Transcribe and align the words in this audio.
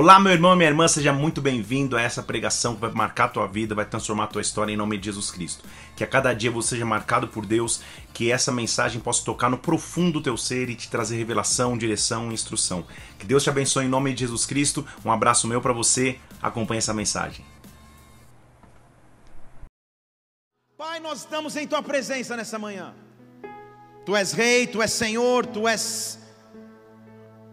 Olá, 0.00 0.20
meu 0.20 0.32
irmão 0.32 0.52
e 0.52 0.56
minha 0.56 0.68
irmã, 0.68 0.86
seja 0.86 1.12
muito 1.12 1.42
bem-vindo 1.42 1.96
a 1.96 2.00
essa 2.00 2.22
pregação 2.22 2.76
que 2.76 2.80
vai 2.82 2.92
marcar 2.92 3.24
a 3.24 3.28
tua 3.30 3.48
vida, 3.48 3.74
vai 3.74 3.84
transformar 3.84 4.24
a 4.24 4.26
tua 4.28 4.40
história 4.40 4.72
em 4.72 4.76
nome 4.76 4.96
de 4.96 5.06
Jesus 5.06 5.28
Cristo. 5.28 5.64
Que 5.96 6.04
a 6.04 6.06
cada 6.06 6.32
dia 6.32 6.52
você 6.52 6.68
seja 6.68 6.84
marcado 6.86 7.26
por 7.26 7.44
Deus, 7.44 7.80
que 8.14 8.30
essa 8.30 8.52
mensagem 8.52 9.00
possa 9.00 9.24
tocar 9.24 9.50
no 9.50 9.58
profundo 9.58 10.12
do 10.12 10.22
teu 10.22 10.36
ser 10.36 10.70
e 10.70 10.76
te 10.76 10.88
trazer 10.88 11.16
revelação, 11.16 11.76
direção 11.76 12.30
e 12.30 12.34
instrução. 12.34 12.86
Que 13.18 13.26
Deus 13.26 13.42
te 13.42 13.50
abençoe 13.50 13.86
em 13.86 13.88
nome 13.88 14.14
de 14.14 14.20
Jesus 14.20 14.46
Cristo. 14.46 14.86
Um 15.04 15.10
abraço 15.10 15.48
meu 15.48 15.60
para 15.60 15.72
você. 15.72 16.20
Acompanhe 16.40 16.78
essa 16.78 16.94
mensagem. 16.94 17.44
Pai, 20.76 21.00
nós 21.00 21.22
estamos 21.22 21.56
em 21.56 21.66
tua 21.66 21.82
presença 21.82 22.36
nessa 22.36 22.56
manhã. 22.56 22.94
Tu 24.06 24.14
és 24.14 24.30
rei, 24.30 24.68
tu 24.68 24.80
és 24.80 24.92
Senhor, 24.92 25.44
tu 25.44 25.66
és 25.66 26.20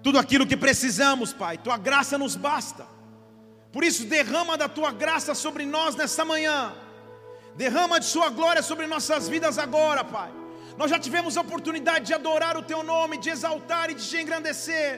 tudo 0.05 0.19
aquilo 0.19 0.45
que 0.45 0.55
precisamos, 0.55 1.33
Pai. 1.33 1.57
Tua 1.57 1.77
graça 1.77 2.15
nos 2.15 2.35
basta. 2.35 2.85
Por 3.73 3.83
isso, 3.83 4.05
derrama 4.05 4.55
da 4.55 4.69
tua 4.69 4.91
graça 4.91 5.33
sobre 5.33 5.65
nós 5.65 5.95
nesta 5.95 6.23
manhã. 6.23 6.75
Derrama 7.55 7.99
de 7.99 8.05
Sua 8.05 8.29
glória 8.29 8.61
sobre 8.61 8.85
nossas 8.85 9.27
vidas 9.27 9.57
agora, 9.57 10.03
Pai. 10.03 10.31
Nós 10.77 10.91
já 10.91 10.99
tivemos 10.99 11.35
a 11.37 11.41
oportunidade 11.41 12.05
de 12.05 12.13
adorar 12.13 12.55
o 12.55 12.61
Teu 12.61 12.83
nome, 12.83 13.17
de 13.17 13.31
exaltar 13.31 13.89
e 13.89 13.95
de 13.95 14.07
te 14.07 14.17
engrandecer. 14.17 14.91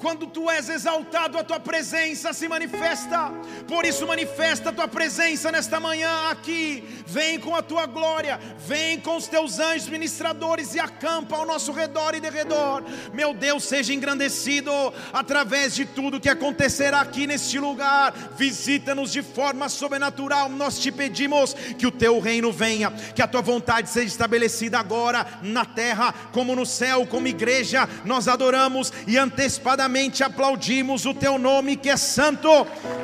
Quando 0.00 0.26
tu 0.26 0.48
és 0.48 0.70
exaltado, 0.70 1.36
a 1.36 1.44
tua 1.44 1.60
presença 1.60 2.32
se 2.32 2.48
manifesta. 2.48 3.30
Por 3.68 3.84
isso, 3.84 4.06
manifesta 4.06 4.70
a 4.70 4.72
tua 4.72 4.88
presença 4.88 5.52
nesta 5.52 5.78
manhã 5.78 6.30
aqui. 6.30 6.82
Vem 7.06 7.38
com 7.38 7.54
a 7.54 7.60
tua 7.60 7.84
glória, 7.84 8.40
vem 8.66 8.98
com 8.98 9.16
os 9.16 9.26
teus 9.26 9.58
anjos 9.58 9.88
ministradores 9.88 10.74
e 10.74 10.80
acampa 10.80 11.36
ao 11.36 11.44
nosso 11.44 11.70
redor 11.70 12.14
e 12.14 12.20
derredor. 12.20 12.82
Meu 13.12 13.34
Deus, 13.34 13.64
seja 13.64 13.92
engrandecido 13.92 14.72
através 15.12 15.74
de 15.74 15.84
tudo 15.84 16.18
que 16.18 16.30
acontecerá 16.30 17.02
aqui 17.02 17.26
neste 17.26 17.58
lugar. 17.58 18.14
Visita-nos 18.38 19.12
de 19.12 19.22
forma 19.22 19.68
sobrenatural. 19.68 20.48
Nós 20.48 20.78
te 20.78 20.90
pedimos 20.90 21.52
que 21.52 21.86
o 21.86 21.92
teu 21.92 22.18
reino 22.20 22.50
venha, 22.50 22.90
que 22.90 23.20
a 23.20 23.28
tua 23.28 23.42
vontade 23.42 23.90
seja 23.90 24.06
estabelecida 24.06 24.78
agora 24.78 25.26
na 25.42 25.66
terra, 25.66 26.14
como 26.32 26.56
no 26.56 26.64
céu, 26.64 27.06
como 27.06 27.28
igreja. 27.28 27.86
Nós 28.02 28.28
adoramos 28.28 28.90
e 29.06 29.18
antecipadamente 29.18 29.89
aplaudimos 30.22 31.04
o 31.04 31.12
teu 31.12 31.38
nome 31.38 31.76
que 31.76 31.90
é 31.90 31.96
santo, 31.96 32.48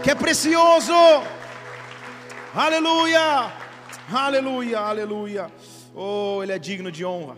que 0.03 0.11
é 0.11 0.15
precioso. 0.15 0.93
Aleluia, 2.55 3.53
aleluia, 4.11 4.79
aleluia. 4.79 5.53
Oh, 5.95 6.41
Ele 6.43 6.53
é 6.53 6.59
digno 6.59 6.93
de 6.93 7.05
honra. 7.05 7.37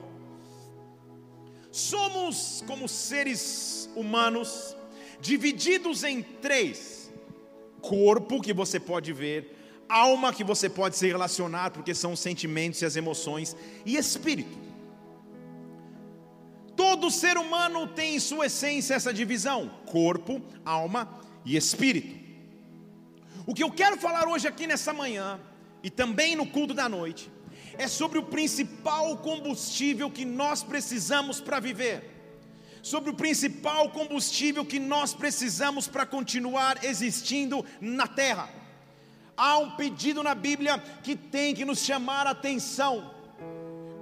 Somos 1.72 2.62
como 2.66 2.88
seres 2.88 3.88
humanos 3.96 4.76
divididos 5.20 6.04
em 6.04 6.22
três: 6.22 7.10
corpo, 7.80 8.41
que 8.42 8.52
você 8.52 8.78
pode 8.78 9.12
ver, 9.12 9.56
alma, 9.88 10.32
que 10.32 10.44
você 10.44 10.69
pode 10.69 10.96
se 10.96 11.06
relacionar, 11.06 11.70
porque 11.70 11.94
são 11.94 12.12
os 12.12 12.20
sentimentos 12.20 12.82
e 12.82 12.84
as 12.84 12.96
emoções, 12.96 13.56
e 13.86 13.96
espírito. 13.96 14.67
Todo 16.79 17.11
ser 17.11 17.37
humano 17.37 17.89
tem 17.89 18.15
em 18.15 18.21
sua 18.21 18.47
essência 18.47 18.95
essa 18.95 19.12
divisão: 19.12 19.69
corpo, 19.84 20.41
alma 20.65 21.21
e 21.45 21.57
espírito. 21.57 22.17
O 23.45 23.53
que 23.53 23.65
eu 23.65 23.73
quero 23.73 23.97
falar 23.97 24.29
hoje 24.29 24.47
aqui 24.47 24.65
nessa 24.65 24.93
manhã, 24.93 25.41
e 25.83 25.91
também 25.91 26.37
no 26.37 26.47
culto 26.47 26.73
da 26.73 26.89
noite, 26.89 27.33
é 27.77 27.89
sobre 27.89 28.21
o 28.21 28.23
principal 28.23 29.17
combustível 29.17 30.09
que 30.09 30.25
nós 30.25 30.62
precisamos 30.62 31.41
para 31.41 31.59
viver. 31.59 32.15
Sobre 32.81 33.11
o 33.11 33.15
principal 33.15 33.91
combustível 33.91 34.65
que 34.65 34.78
nós 34.78 35.12
precisamos 35.12 35.88
para 35.88 36.06
continuar 36.06 36.84
existindo 36.84 37.67
na 37.81 38.06
terra. 38.06 38.49
Há 39.37 39.59
um 39.59 39.72
pedido 39.72 40.22
na 40.22 40.33
Bíblia 40.33 40.78
que 41.03 41.17
tem 41.17 41.56
que 41.56 41.65
nos 41.65 41.81
chamar 41.81 42.28
a 42.28 42.31
atenção 42.31 43.18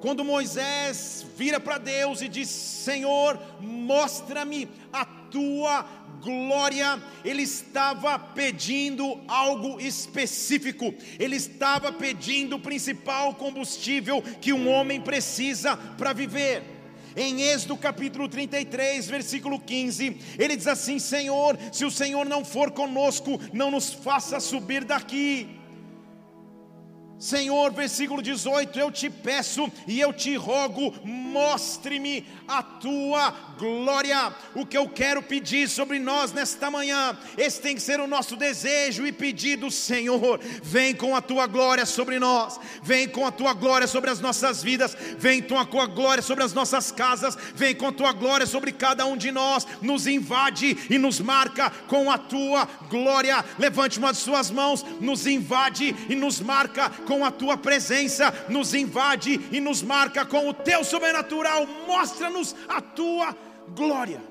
quando 0.07 0.25
Moisés 0.25 1.27
vira 1.37 1.59
para 1.59 1.79
Deus 1.79 2.21
e 2.23 2.29
diz: 2.29 2.49
Senhor, 2.49 3.41
mostra-me 3.61 4.69
a 4.93 5.05
tua 5.05 5.85
glória, 6.23 7.03
ele 7.25 7.43
estava 7.43 8.17
pedindo 8.17 9.21
algo 9.27 9.81
específico, 9.81 10.95
ele 11.19 11.35
estava 11.35 11.91
pedindo 11.91 12.55
o 12.55 12.61
principal 12.61 13.35
combustível 13.35 14.23
que 14.41 14.53
um 14.53 14.69
homem 14.69 15.01
precisa 15.01 15.77
para 15.77 16.13
viver. 16.13 16.63
Em 17.17 17.43
Êxodo 17.43 17.77
capítulo 17.77 18.29
33, 18.29 19.09
versículo 19.09 19.59
15, 19.59 20.19
ele 20.39 20.55
diz 20.55 20.69
assim: 20.69 21.01
Senhor, 21.01 21.59
se 21.73 21.85
o 21.85 21.91
Senhor 21.91 22.25
não 22.25 22.45
for 22.45 22.71
conosco, 22.71 23.41
não 23.53 23.73
nos 23.73 23.93
faça 23.93 24.39
subir 24.39 24.85
daqui. 24.85 25.66
Senhor, 27.19 27.73
versículo 27.73 28.21
18: 28.23 28.79
Eu 28.79 28.91
te 28.91 29.09
peço 29.09 29.71
e 29.87 30.01
eu 30.01 30.13
te 30.13 30.37
rogo, 30.37 30.95
mostre-me 31.05 32.27
a 32.47 32.63
tua 32.63 33.33
glória. 33.59 34.35
O 34.55 34.65
que 34.65 34.77
eu 34.77 34.89
quero 34.89 35.23
pedir 35.23 35.69
sobre 35.69 35.99
nós 35.99 36.33
nesta 36.33 36.71
manhã, 36.71 37.17
esse 37.37 37.61
tem 37.61 37.75
que 37.75 37.83
ser 37.83 38.01
o 38.01 38.07
nosso 38.07 38.37
desejo 38.37 39.07
e 39.07 39.13
pedido, 39.13 39.71
Senhor. 39.71 40.41
Vem 40.63 40.95
com 40.95 41.17
a 41.17 41.21
tua 41.21 41.47
glória 41.47 41.87
sobre 41.87 42.19
nós, 42.19 42.59
vem 42.83 43.09
com 43.09 43.27
a 43.27 43.33
tua 43.33 43.53
glória 43.53 43.87
sobre 43.87 44.11
as 44.11 44.21
nossas 44.21 44.63
vidas, 44.63 44.97
vem 45.19 45.43
com 45.43 45.59
a 45.59 45.65
tua 45.65 45.87
glória 45.87 46.23
sobre 46.23 46.45
as 46.45 46.53
nossas 46.53 46.91
casas, 46.91 47.37
vem 47.55 47.75
com 47.75 47.89
a 47.89 47.93
tua 47.93 48.13
glória 48.13 48.47
sobre 48.47 48.73
cada 48.73 49.07
um 49.07 49.17
de 49.17 49.33
nós, 49.33 49.67
nos 49.81 50.07
invade 50.07 50.77
e 50.91 50.99
nos 50.99 51.21
marca 51.21 51.71
com 51.89 52.11
a 52.11 52.19
tua 52.19 52.69
glória. 52.89 53.45
Levante 53.59 53.99
uma 53.99 54.13
de 54.13 54.19
suas 54.19 54.51
mãos, 54.51 54.85
nos 55.01 55.27
invade 55.27 55.95
e 56.09 56.15
nos 56.15 56.41
marca 56.41 56.91
com 57.07 57.25
a 57.25 57.31
tua 57.31 57.57
presença, 57.57 58.33
nos 58.49 58.75
invade 58.75 59.41
e 59.51 59.61
nos 59.61 59.83
marca 59.83 60.25
com 60.25 60.49
o 60.49 60.55
teu 60.55 60.85
sobrenatural. 60.85 61.67
Mostra-nos 61.87 62.55
a 62.69 62.81
tua 62.81 63.37
glória. 63.75 64.23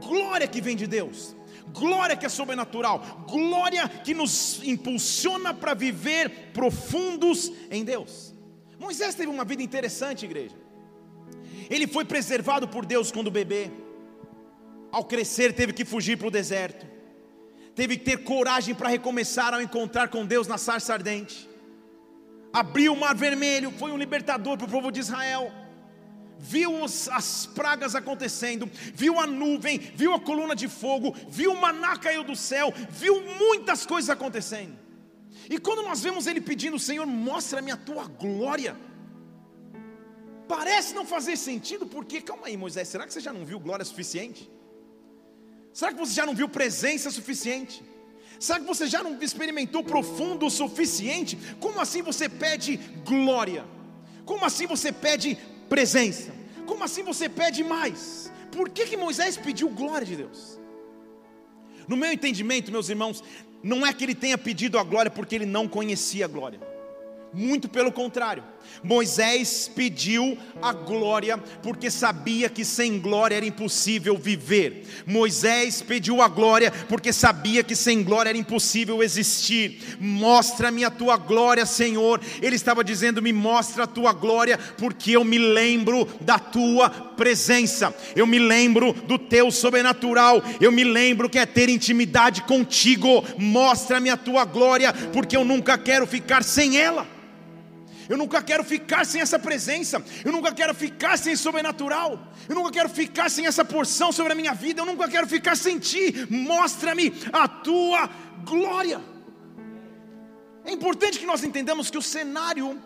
Glória 0.00 0.46
que 0.46 0.60
vem 0.60 0.76
de 0.76 0.86
Deus. 0.86 1.34
Glória 1.72 2.16
que 2.16 2.24
é 2.24 2.28
sobrenatural, 2.28 3.24
glória 3.28 3.88
que 3.88 4.14
nos 4.14 4.62
impulsiona 4.62 5.52
para 5.52 5.74
viver 5.74 6.52
profundos 6.52 7.52
em 7.70 7.84
Deus. 7.84 8.34
Moisés 8.78 9.14
teve 9.14 9.30
uma 9.30 9.44
vida 9.44 9.62
interessante, 9.62 10.24
igreja. 10.24 10.54
Ele 11.68 11.86
foi 11.86 12.04
preservado 12.04 12.68
por 12.68 12.86
Deus 12.86 13.10
quando 13.10 13.30
bebê. 13.30 13.70
Ao 14.92 15.04
crescer, 15.04 15.52
teve 15.52 15.72
que 15.72 15.84
fugir 15.84 16.16
para 16.16 16.28
o 16.28 16.30
deserto 16.30 16.86
teve 17.76 17.98
que 17.98 18.04
ter 18.04 18.24
coragem 18.24 18.74
para 18.74 18.88
recomeçar 18.88 19.52
ao 19.52 19.60
encontrar 19.60 20.08
com 20.08 20.24
Deus 20.24 20.48
na 20.48 20.56
sarça 20.56 20.94
ardente. 20.94 21.48
Abriu 22.50 22.94
o 22.94 22.96
mar 22.98 23.14
vermelho, 23.14 23.70
foi 23.70 23.92
um 23.92 23.98
libertador 23.98 24.56
para 24.56 24.66
o 24.66 24.70
povo 24.70 24.90
de 24.90 25.00
Israel. 25.00 25.52
Viu 26.38 26.84
as 26.84 27.46
pragas 27.46 27.94
acontecendo, 27.94 28.70
viu 28.94 29.18
a 29.18 29.26
nuvem, 29.26 29.78
viu 29.78 30.12
a 30.14 30.20
coluna 30.20 30.54
de 30.54 30.68
fogo, 30.68 31.14
viu 31.28 31.52
o 31.52 31.60
maná 31.60 31.96
caiu 31.96 32.22
do 32.22 32.36
céu, 32.36 32.72
viu 32.90 33.22
muitas 33.38 33.86
coisas 33.86 34.10
acontecendo. 34.10 34.76
E 35.48 35.58
quando 35.58 35.82
nós 35.82 36.02
vemos 36.02 36.26
ele 36.26 36.40
pedindo, 36.40 36.78
Senhor, 36.78 37.06
mostra-me 37.06 37.70
a 37.70 37.76
tua 37.76 38.06
glória. 38.06 38.76
Parece 40.48 40.94
não 40.94 41.06
fazer 41.06 41.36
sentido, 41.36 41.86
porque, 41.86 42.20
calma 42.20 42.46
aí, 42.46 42.56
Moisés, 42.56 42.88
será 42.88 43.06
que 43.06 43.12
você 43.12 43.20
já 43.20 43.32
não 43.32 43.44
viu 43.44 43.58
glória 43.58 43.84
suficiente? 43.84 44.50
Será 45.72 45.92
que 45.92 45.98
você 45.98 46.14
já 46.14 46.26
não 46.26 46.34
viu 46.34 46.48
presença 46.48 47.10
suficiente? 47.10 47.82
Será 48.38 48.60
que 48.60 48.66
você 48.66 48.86
já 48.86 49.02
não 49.02 49.20
experimentou 49.20 49.82
profundo 49.82 50.46
o 50.46 50.50
suficiente? 50.50 51.36
Como 51.60 51.80
assim 51.80 52.02
você 52.02 52.28
pede 52.28 52.76
glória? 53.04 53.64
Como 54.24 54.44
assim 54.44 54.66
você 54.66 54.92
pede 54.92 55.38
presença? 55.68 56.32
Como 56.66 56.84
assim 56.84 57.02
você 57.02 57.28
pede 57.28 57.62
mais? 57.62 58.32
Por 58.50 58.68
que, 58.68 58.86
que 58.86 58.96
Moisés 58.96 59.36
pediu 59.36 59.68
glória 59.68 60.06
de 60.06 60.16
Deus? 60.16 60.58
No 61.86 61.96
meu 61.96 62.12
entendimento, 62.12 62.72
meus 62.72 62.88
irmãos, 62.88 63.22
não 63.62 63.86
é 63.86 63.92
que 63.92 64.04
ele 64.04 64.14
tenha 64.14 64.36
pedido 64.36 64.78
a 64.78 64.84
glória 64.84 65.10
porque 65.10 65.34
ele 65.34 65.46
não 65.46 65.68
conhecia 65.68 66.24
a 66.24 66.28
glória. 66.28 66.75
Muito 67.32 67.68
pelo 67.68 67.92
contrário. 67.92 68.42
Moisés 68.82 69.70
pediu 69.74 70.38
a 70.60 70.72
glória 70.72 71.38
porque 71.62 71.90
sabia 71.90 72.48
que 72.48 72.64
sem 72.64 72.98
glória 72.98 73.36
era 73.36 73.46
impossível 73.46 74.16
viver. 74.16 74.84
Moisés 75.06 75.82
pediu 75.82 76.22
a 76.22 76.28
glória 76.28 76.70
porque 76.88 77.12
sabia 77.12 77.62
que 77.62 77.76
sem 77.76 78.02
glória 78.02 78.30
era 78.30 78.38
impossível 78.38 79.02
existir. 79.02 79.96
Mostra-me 80.00 80.84
a 80.84 80.90
tua 80.90 81.16
glória, 81.16 81.66
Senhor. 81.66 82.20
Ele 82.40 82.56
estava 82.56 82.82
dizendo: 82.82 83.22
Me 83.22 83.32
mostra 83.32 83.84
a 83.84 83.88
tua 83.88 84.12
glória, 84.12 84.58
porque 84.78 85.12
eu 85.12 85.24
me 85.24 85.38
lembro 85.38 86.08
da 86.20 86.38
tua 86.38 87.05
presença. 87.16 87.94
Eu 88.14 88.26
me 88.26 88.38
lembro 88.38 88.92
do 88.92 89.18
teu 89.18 89.50
sobrenatural. 89.50 90.42
Eu 90.60 90.70
me 90.70 90.84
lembro 90.84 91.28
que 91.28 91.38
é 91.38 91.46
ter 91.46 91.68
intimidade 91.68 92.42
contigo. 92.42 93.24
Mostra-me 93.38 94.10
a 94.10 94.16
tua 94.16 94.44
glória, 94.44 94.92
porque 95.12 95.36
eu 95.36 95.44
nunca 95.44 95.76
quero 95.78 96.06
ficar 96.06 96.44
sem 96.44 96.78
ela. 96.78 97.06
Eu 98.08 98.16
nunca 98.16 98.40
quero 98.40 98.62
ficar 98.62 99.04
sem 99.04 99.20
essa 99.20 99.38
presença. 99.38 100.04
Eu 100.24 100.30
nunca 100.30 100.52
quero 100.52 100.74
ficar 100.74 101.18
sem 101.18 101.34
sobrenatural. 101.34 102.32
Eu 102.48 102.54
nunca 102.54 102.70
quero 102.70 102.88
ficar 102.88 103.28
sem 103.28 103.46
essa 103.46 103.64
porção 103.64 104.12
sobre 104.12 104.32
a 104.32 104.36
minha 104.36 104.54
vida. 104.54 104.80
Eu 104.82 104.86
nunca 104.86 105.08
quero 105.08 105.26
ficar 105.26 105.56
sem 105.56 105.78
ti. 105.78 106.26
Mostra-me 106.30 107.12
a 107.32 107.48
tua 107.48 108.08
glória. 108.44 109.00
É 110.64 110.72
importante 110.72 111.18
que 111.18 111.26
nós 111.26 111.42
entendamos 111.42 111.90
que 111.90 111.98
o 111.98 112.02
cenário 112.02 112.80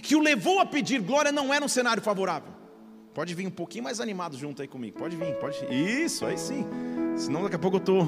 que 0.00 0.16
o 0.16 0.20
levou 0.20 0.60
a 0.60 0.66
pedir 0.66 1.00
glória 1.00 1.32
não 1.32 1.52
era 1.52 1.64
um 1.64 1.68
cenário 1.68 2.02
favorável. 2.02 2.51
Pode 3.14 3.34
vir 3.34 3.46
um 3.46 3.50
pouquinho 3.50 3.84
mais 3.84 4.00
animado 4.00 4.38
junto 4.38 4.62
aí 4.62 4.68
comigo. 4.68 4.98
Pode 4.98 5.16
vir, 5.16 5.34
pode. 5.34 5.56
Isso, 5.70 6.24
aí 6.24 6.38
sim. 6.38 6.66
Senão 7.16 7.42
daqui 7.42 7.56
a 7.56 7.58
pouco 7.58 7.76
eu 7.76 7.80
tô. 7.80 8.06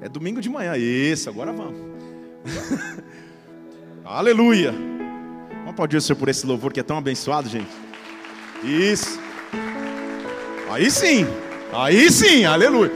É 0.00 0.08
domingo 0.08 0.40
de 0.40 0.48
manhã. 0.48 0.76
Isso, 0.76 1.28
agora 1.28 1.52
vamos. 1.52 1.74
Aleluia. 4.04 4.70
Vamos 4.70 5.70
aplaudir 5.70 5.96
o 5.96 6.00
Senhor 6.00 6.16
por 6.16 6.28
esse 6.28 6.46
louvor 6.46 6.72
que 6.72 6.78
é 6.78 6.82
tão 6.82 6.96
abençoado, 6.96 7.48
gente. 7.48 7.70
Isso. 8.62 9.18
Aí 10.70 10.90
sim. 10.90 11.26
Aí 11.72 12.08
sim, 12.10 12.44
aleluia. 12.44 12.92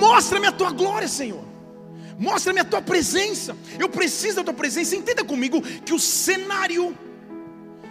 Mostra-me 0.00 0.46
a 0.46 0.52
tua 0.52 0.70
glória, 0.70 1.08
Senhor. 1.08 1.44
Mostra-me 2.18 2.60
a 2.60 2.64
tua 2.64 2.80
presença. 2.80 3.54
Eu 3.78 3.88
preciso 3.90 4.36
da 4.36 4.44
tua 4.44 4.54
presença. 4.54 4.96
Entenda 4.96 5.22
comigo 5.22 5.60
que 5.60 5.92
o 5.92 5.98
cenário 5.98 6.96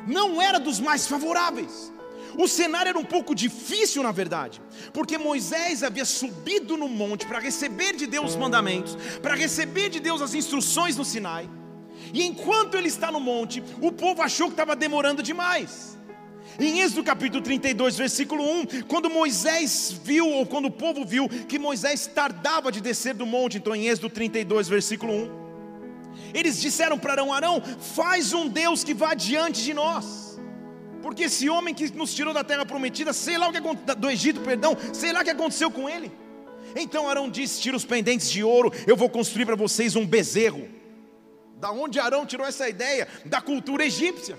não 0.08 0.42
era 0.42 0.60
dos 0.60 0.80
mais 0.80 1.06
favoráveis. 1.06 1.94
O 2.38 2.48
cenário 2.48 2.90
era 2.90 3.00
um 3.00 3.04
pouco 3.04 3.34
difícil, 3.34 4.04
na 4.04 4.12
verdade, 4.12 4.62
porque 4.94 5.18
Moisés 5.18 5.84
havia 5.84 6.06
subido 6.06 6.76
no 6.76 6.88
monte 6.88 7.26
para 7.26 7.40
receber 7.40 7.96
de 7.96 8.08
Deus 8.08 8.32
os 8.32 8.36
mandamentos, 8.36 8.98
para 9.22 9.36
receber 9.36 9.90
de 9.90 10.00
Deus 10.00 10.22
as 10.22 10.34
instruções 10.34 10.98
no 10.98 11.06
Sinai. 11.06 11.50
E 12.14 12.24
enquanto 12.24 12.76
ele 12.76 12.88
está 12.88 13.12
no 13.12 13.20
monte, 13.20 13.64
o 13.82 13.92
povo 13.92 14.22
achou 14.22 14.48
que 14.48 14.54
estava 14.54 14.76
demorando 14.76 15.24
demais. 15.24 15.98
Em 16.60 16.80
Êxodo 16.80 17.04
capítulo 17.04 17.44
32, 17.44 17.98
versículo 17.98 18.44
1, 18.44 18.66
quando 18.88 19.10
Moisés 19.10 19.94
viu, 20.04 20.30
ou 20.30 20.46
quando 20.46 20.66
o 20.66 20.72
povo 20.72 21.06
viu, 21.06 21.28
que 21.28 21.60
Moisés 21.60 22.08
tardava 22.08 22.72
de 22.72 22.80
descer 22.80 23.14
do 23.14 23.26
monte, 23.26 23.58
então 23.58 23.76
em 23.76 23.88
Êxodo 23.88 24.10
32, 24.10 24.68
versículo 24.68 25.14
1, 25.14 25.46
eles 26.34 26.60
disseram 26.62 26.98
para 26.98 27.14
Arão: 27.14 27.34
Arão, 27.34 27.62
faz 27.62 28.32
um 28.32 28.48
Deus 28.48 28.84
que 28.84 28.94
vá 28.94 29.14
diante 29.14 29.64
de 29.64 29.74
nós. 29.74 30.25
Porque 31.06 31.26
esse 31.26 31.48
homem 31.48 31.72
que 31.72 31.96
nos 31.96 32.16
tirou 32.16 32.34
da 32.34 32.44
terra 32.44 32.66
prometida, 32.66 33.14
sei 33.14 33.38
lá 33.38 33.48
o 33.48 33.54
que 33.54 33.62
do 33.96 34.10
Egito, 34.10 34.40
perdão, 34.42 34.76
sei 34.92 35.14
lá 35.14 35.22
o 35.22 35.24
que 35.24 35.30
aconteceu 35.30 35.70
com 35.70 35.88
ele. 35.88 36.12
Então 36.76 37.08
Arão 37.08 37.30
disse: 37.30 37.62
Tira 37.62 37.78
os 37.78 37.86
pendentes 37.86 38.28
de 38.32 38.44
ouro, 38.44 38.72
eu 38.88 38.98
vou 38.98 39.08
construir 39.08 39.46
para 39.46 39.56
vocês 39.56 39.96
um 39.96 40.04
bezerro. 40.04 40.68
Da 41.58 41.70
onde 41.70 42.00
Arão 42.00 42.26
tirou 42.26 42.44
essa 42.44 42.68
ideia? 42.68 43.08
Da 43.24 43.40
cultura 43.40 43.86
egípcia. 43.86 44.36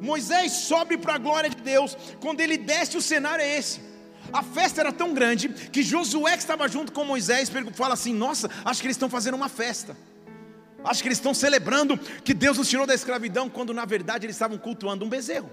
Moisés 0.00 0.52
sobe 0.52 0.96
para 0.96 1.16
a 1.16 1.18
glória 1.18 1.50
de 1.50 1.56
Deus. 1.56 1.94
Quando 2.18 2.40
ele 2.40 2.56
desce, 2.56 2.96
o 2.96 3.02
cenário 3.02 3.44
é 3.44 3.58
esse. 3.58 3.82
A 4.32 4.42
festa 4.42 4.80
era 4.80 4.90
tão 4.90 5.12
grande 5.12 5.50
que 5.50 5.82
Josué, 5.82 6.32
que 6.32 6.38
estava 6.38 6.66
junto 6.66 6.92
com 6.92 7.04
Moisés, 7.04 7.52
fala 7.74 7.92
assim: 7.92 8.14
Nossa, 8.14 8.50
acho 8.64 8.80
que 8.80 8.86
eles 8.86 8.96
estão 8.96 9.10
fazendo 9.10 9.34
uma 9.34 9.50
festa. 9.50 9.94
Acho 10.84 11.02
que 11.02 11.08
eles 11.08 11.18
estão 11.18 11.34
celebrando 11.34 11.98
que 11.98 12.32
Deus 12.32 12.58
nos 12.58 12.68
tirou 12.68 12.86
da 12.86 12.94
escravidão, 12.94 13.48
quando 13.48 13.74
na 13.74 13.84
verdade 13.84 14.26
eles 14.26 14.36
estavam 14.36 14.58
cultuando 14.58 15.04
um 15.04 15.08
bezerro. 15.08 15.50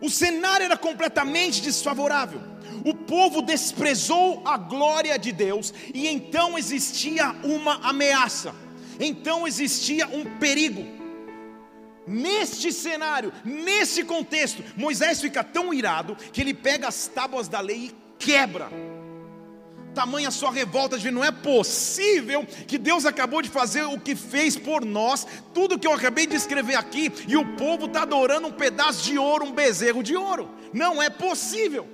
O 0.00 0.10
cenário 0.10 0.64
era 0.64 0.76
completamente 0.76 1.62
desfavorável. 1.62 2.40
O 2.84 2.94
povo 2.94 3.40
desprezou 3.40 4.42
a 4.44 4.56
glória 4.56 5.18
de 5.18 5.32
Deus 5.32 5.72
e 5.94 6.06
então 6.06 6.58
existia 6.58 7.32
uma 7.42 7.76
ameaça. 7.88 8.54
Então 9.00 9.46
existia 9.46 10.06
um 10.08 10.24
perigo. 10.38 10.84
Neste 12.06 12.72
cenário, 12.72 13.32
nesse 13.44 14.04
contexto, 14.04 14.62
Moisés 14.76 15.20
fica 15.20 15.42
tão 15.42 15.74
irado 15.74 16.16
que 16.32 16.40
ele 16.40 16.54
pega 16.54 16.86
as 16.86 17.08
tábuas 17.08 17.48
da 17.48 17.60
lei 17.60 17.86
e 17.86 17.94
quebra. 18.18 18.70
Tamanha 19.96 20.30
sua 20.30 20.52
revolta 20.52 20.98
de 20.98 21.10
não 21.10 21.24
é 21.24 21.32
possível 21.32 22.44
que 22.66 22.76
Deus 22.76 23.06
acabou 23.06 23.40
de 23.40 23.48
fazer 23.48 23.80
o 23.84 23.98
que 23.98 24.14
fez 24.14 24.54
por 24.54 24.84
nós, 24.84 25.26
tudo 25.54 25.78
que 25.78 25.86
eu 25.86 25.92
acabei 25.94 26.26
de 26.26 26.36
escrever 26.36 26.74
aqui, 26.74 27.10
e 27.26 27.34
o 27.34 27.56
povo 27.56 27.86
está 27.86 28.02
adorando 28.02 28.46
um 28.46 28.52
pedaço 28.52 29.04
de 29.04 29.16
ouro, 29.16 29.46
um 29.46 29.52
bezerro 29.52 30.02
de 30.02 30.14
ouro. 30.14 30.50
Não 30.70 31.02
é 31.02 31.08
possível. 31.08 31.88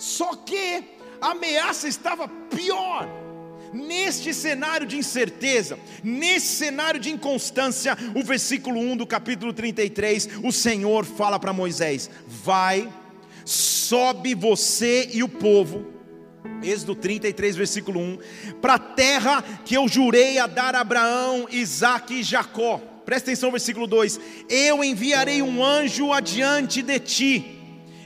Só 0.00 0.34
que 0.34 0.82
a 1.20 1.30
ameaça 1.30 1.86
estava 1.86 2.26
pior. 2.26 3.08
Neste 3.72 4.34
cenário 4.34 4.84
de 4.84 4.96
incerteza, 4.96 5.78
nesse 6.02 6.56
cenário 6.56 6.98
de 6.98 7.10
inconstância, 7.10 7.96
o 8.16 8.24
versículo 8.24 8.80
1 8.80 8.96
do 8.96 9.06
capítulo 9.06 9.52
33, 9.52 10.28
o 10.42 10.50
Senhor 10.50 11.04
fala 11.04 11.38
para 11.38 11.52
Moisés: 11.52 12.10
Vai, 12.26 12.92
sobe 13.44 14.34
você 14.34 15.10
e 15.12 15.22
o 15.22 15.28
povo, 15.28 15.97
Êxodo 16.62 16.94
33, 16.94 17.56
versículo 17.56 18.00
1, 18.00 18.18
para 18.60 18.74
a 18.74 18.78
terra 18.78 19.42
que 19.64 19.74
eu 19.76 19.86
jurei 19.88 20.38
a 20.38 20.46
dar 20.46 20.74
a 20.74 20.80
Abraão, 20.80 21.46
Isaque 21.50 22.20
e 22.20 22.22
Jacó. 22.22 22.80
Presta 23.04 23.30
atenção, 23.30 23.50
versículo 23.50 23.86
2: 23.86 24.20
Eu 24.48 24.82
enviarei 24.82 25.40
um 25.40 25.64
anjo 25.64 26.12
adiante 26.12 26.82
de 26.82 26.98
ti 26.98 27.57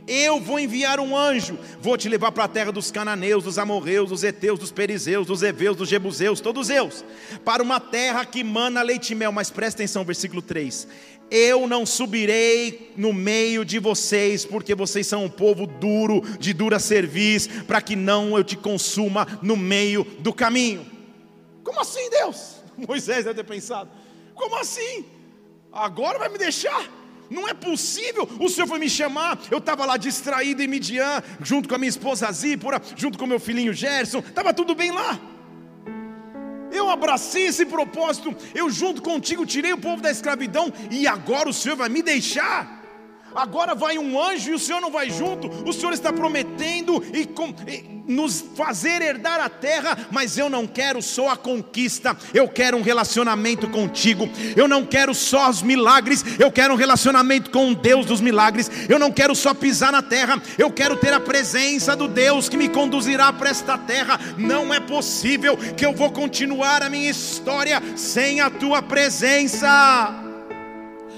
eu 0.06 0.40
vou 0.40 0.58
enviar 0.58 0.98
um 0.98 1.16
anjo, 1.16 1.58
vou 1.80 1.96
te 1.96 2.08
levar 2.08 2.32
para 2.32 2.44
a 2.44 2.48
terra 2.48 2.72
dos 2.72 2.90
cananeus, 2.90 3.44
dos 3.44 3.58
amorreus, 3.58 4.10
dos 4.10 4.24
heteus, 4.24 4.58
dos 4.58 4.72
perizeus, 4.72 5.26
dos 5.26 5.42
heveus, 5.42 5.76
dos 5.76 5.88
jebuseus, 5.88 6.40
todos 6.40 6.70
eus, 6.70 7.04
para 7.44 7.62
uma 7.62 7.78
terra 7.78 8.24
que 8.24 8.42
mana 8.42 8.82
leite 8.82 9.12
e 9.12 9.14
mel. 9.14 9.32
Mas 9.32 9.50
presta 9.50 9.82
atenção, 9.82 10.04
versículo 10.04 10.42
3: 10.42 10.88
Eu 11.30 11.68
não 11.68 11.86
subirei 11.86 12.92
no 12.96 13.12
meio 13.12 13.64
de 13.64 13.78
vocês, 13.78 14.44
porque 14.44 14.74
vocês 14.74 15.06
são 15.06 15.24
um 15.24 15.30
povo 15.30 15.66
duro, 15.66 16.20
de 16.38 16.52
dura 16.52 16.78
serviço, 16.78 17.64
para 17.64 17.80
que 17.80 17.94
não 17.94 18.36
eu 18.36 18.42
te 18.42 18.56
consuma 18.56 19.26
no 19.40 19.56
meio 19.56 20.04
do 20.18 20.32
caminho. 20.32 20.84
Como 21.62 21.80
assim, 21.80 22.10
Deus? 22.10 22.56
Moisés 22.88 23.24
deve 23.24 23.42
ter 23.42 23.48
pensado: 23.48 23.88
Como 24.34 24.56
assim? 24.56 25.04
Agora 25.72 26.18
vai 26.18 26.28
me 26.28 26.38
deixar? 26.38 27.01
Não 27.32 27.48
é 27.48 27.54
possível. 27.54 28.28
O 28.38 28.48
Senhor 28.48 28.66
foi 28.66 28.78
me 28.78 28.88
chamar. 28.88 29.38
Eu 29.50 29.58
estava 29.58 29.84
lá 29.84 29.96
distraído 29.96 30.62
em 30.62 30.68
Midian, 30.68 31.22
junto 31.42 31.68
com 31.68 31.74
a 31.74 31.78
minha 31.78 31.88
esposa 31.88 32.30
Zípora, 32.30 32.80
junto 32.96 33.18
com 33.18 33.26
meu 33.26 33.40
filhinho 33.40 33.72
Gerson. 33.72 34.18
Estava 34.18 34.52
tudo 34.52 34.74
bem 34.74 34.90
lá. 34.90 35.18
Eu 36.70 36.90
abracei 36.90 37.46
esse 37.46 37.66
propósito. 37.66 38.34
Eu, 38.54 38.70
junto 38.70 39.02
contigo, 39.02 39.44
tirei 39.46 39.72
o 39.72 39.78
povo 39.78 40.02
da 40.02 40.10
escravidão. 40.10 40.72
E 40.90 41.06
agora 41.06 41.48
o 41.48 41.52
Senhor 41.52 41.76
vai 41.76 41.88
me 41.88 42.02
deixar 42.02 42.81
agora 43.34 43.74
vai 43.74 43.98
um 43.98 44.20
anjo 44.20 44.50
e 44.50 44.54
o 44.54 44.58
Senhor 44.58 44.80
não 44.80 44.90
vai 44.90 45.10
junto. 45.10 45.48
O 45.68 45.72
Senhor 45.72 45.92
está 45.92 46.12
prometendo 46.12 47.02
e, 47.12 47.26
com, 47.26 47.54
e, 47.66 48.02
nos 48.06 48.44
fazer 48.56 49.02
herdar 49.02 49.40
a 49.40 49.48
terra, 49.48 49.96
mas 50.10 50.36
eu 50.36 50.48
não 50.48 50.66
quero 50.66 51.00
só 51.02 51.30
a 51.30 51.36
conquista, 51.36 52.16
eu 52.34 52.48
quero 52.48 52.76
um 52.76 52.82
relacionamento 52.82 53.68
contigo. 53.68 54.28
Eu 54.56 54.66
não 54.66 54.84
quero 54.84 55.14
só 55.14 55.48
os 55.48 55.62
milagres, 55.62 56.24
eu 56.38 56.50
quero 56.50 56.74
um 56.74 56.76
relacionamento 56.76 57.50
com 57.50 57.70
o 57.70 57.74
Deus 57.74 58.06
dos 58.06 58.20
milagres. 58.20 58.70
Eu 58.88 58.98
não 58.98 59.10
quero 59.10 59.34
só 59.34 59.54
pisar 59.54 59.92
na 59.92 60.02
terra, 60.02 60.40
eu 60.58 60.70
quero 60.70 60.96
ter 60.96 61.12
a 61.12 61.20
presença 61.20 61.96
do 61.96 62.08
Deus 62.08 62.48
que 62.48 62.56
me 62.56 62.68
conduzirá 62.68 63.32
para 63.32 63.50
esta 63.50 63.78
terra. 63.78 64.18
Não 64.36 64.72
é 64.72 64.80
possível 64.80 65.56
que 65.56 65.84
eu 65.84 65.92
vou 65.92 66.10
continuar 66.10 66.82
a 66.82 66.90
minha 66.90 67.10
história 67.10 67.82
sem 67.96 68.40
a 68.40 68.50
tua 68.50 68.82
presença 68.82 70.31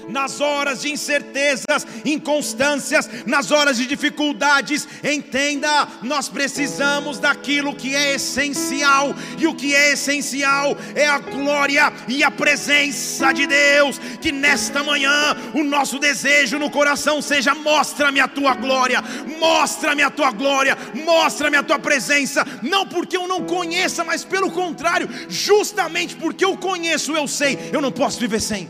nas 0.07 0.39
horas 0.41 0.81
de 0.81 0.91
incertezas, 0.91 1.85
inconstâncias, 2.03 3.09
nas 3.25 3.51
horas 3.51 3.77
de 3.77 3.85
dificuldades, 3.85 4.87
entenda, 5.03 5.87
nós 6.01 6.29
precisamos 6.29 7.19
daquilo 7.19 7.75
que 7.75 7.95
é 7.95 8.15
essencial, 8.15 9.13
e 9.37 9.47
o 9.47 9.55
que 9.55 9.75
é 9.75 9.93
essencial 9.93 10.77
é 10.95 11.07
a 11.07 11.19
glória 11.19 11.91
e 12.07 12.23
a 12.23 12.31
presença 12.31 13.31
de 13.31 13.47
Deus. 13.47 13.99
Que 14.21 14.31
nesta 14.31 14.83
manhã 14.83 15.35
o 15.53 15.63
nosso 15.63 15.99
desejo 15.99 16.59
no 16.59 16.69
coração 16.69 17.21
seja: 17.21 17.53
mostra-me 17.55 18.19
a 18.19 18.27
tua 18.27 18.53
glória, 18.53 19.03
mostra-me 19.39 20.03
a 20.03 20.09
tua 20.09 20.31
glória, 20.31 20.77
mostra-me 21.03 21.57
a 21.57 21.63
tua 21.63 21.79
presença, 21.79 22.45
não 22.61 22.85
porque 22.85 23.17
eu 23.17 23.27
não 23.27 23.45
conheça, 23.45 24.03
mas 24.03 24.23
pelo 24.23 24.51
contrário, 24.51 25.09
justamente 25.29 26.15
porque 26.15 26.45
eu 26.45 26.57
conheço, 26.57 27.15
eu 27.15 27.27
sei, 27.27 27.69
eu 27.71 27.81
não 27.81 27.91
posso 27.91 28.19
viver 28.19 28.39
sem 28.39 28.69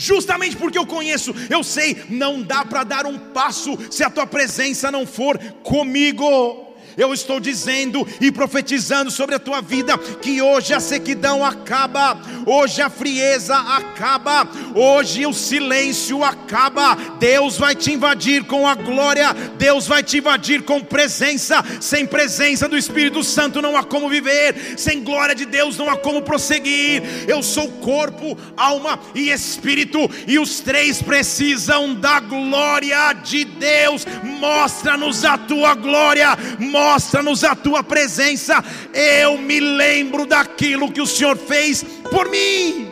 justamente 0.00 0.56
porque 0.56 0.78
eu 0.78 0.86
conheço, 0.86 1.34
eu 1.50 1.62
sei, 1.62 2.02
não 2.08 2.42
dá 2.42 2.64
para 2.64 2.84
dar 2.84 3.04
um 3.04 3.18
passo 3.18 3.78
se 3.90 4.02
a 4.02 4.08
tua 4.08 4.26
presença 4.26 4.90
não 4.90 5.06
for 5.06 5.38
comigo. 5.62 6.69
Eu 6.96 7.12
estou 7.12 7.40
dizendo 7.40 8.06
e 8.20 8.30
profetizando 8.30 9.10
sobre 9.10 9.34
a 9.34 9.38
tua 9.38 9.60
vida 9.60 9.96
que 9.98 10.40
hoje 10.42 10.74
a 10.74 10.80
sequidão 10.80 11.44
acaba, 11.44 12.20
hoje 12.46 12.82
a 12.82 12.90
frieza 12.90 13.56
acaba, 13.56 14.48
hoje 14.74 15.26
o 15.26 15.32
silêncio 15.32 16.24
acaba. 16.24 16.96
Deus 17.18 17.56
vai 17.56 17.74
te 17.74 17.92
invadir 17.92 18.44
com 18.44 18.66
a 18.66 18.74
glória, 18.74 19.32
Deus 19.58 19.86
vai 19.86 20.02
te 20.02 20.18
invadir 20.18 20.62
com 20.62 20.80
presença. 20.80 21.64
Sem 21.80 22.06
presença 22.06 22.68
do 22.68 22.76
Espírito 22.76 23.22
Santo 23.22 23.62
não 23.62 23.76
há 23.76 23.84
como 23.84 24.08
viver, 24.08 24.74
sem 24.76 25.02
glória 25.02 25.34
de 25.34 25.46
Deus 25.46 25.76
não 25.76 25.88
há 25.88 25.96
como 25.96 26.22
prosseguir. 26.22 27.02
Eu 27.28 27.42
sou 27.42 27.68
corpo, 27.68 28.36
alma 28.56 28.98
e 29.14 29.30
espírito, 29.30 30.10
e 30.26 30.38
os 30.38 30.60
três 30.60 31.02
precisam 31.02 31.94
da 31.94 32.20
glória 32.20 33.12
de 33.12 33.44
Deus. 33.44 34.06
Mostra-nos 34.22 35.24
a 35.24 35.36
tua 35.38 35.74
glória, 35.74 36.36
mostra-nos 36.80 37.44
a 37.44 37.54
tua 37.54 37.82
presença. 37.82 38.64
Eu 38.94 39.36
me 39.36 39.60
lembro 39.60 40.24
daquilo 40.24 40.90
que 40.90 41.00
o 41.00 41.06
Senhor 41.06 41.36
fez 41.36 41.82
por 42.10 42.30
mim. 42.30 42.88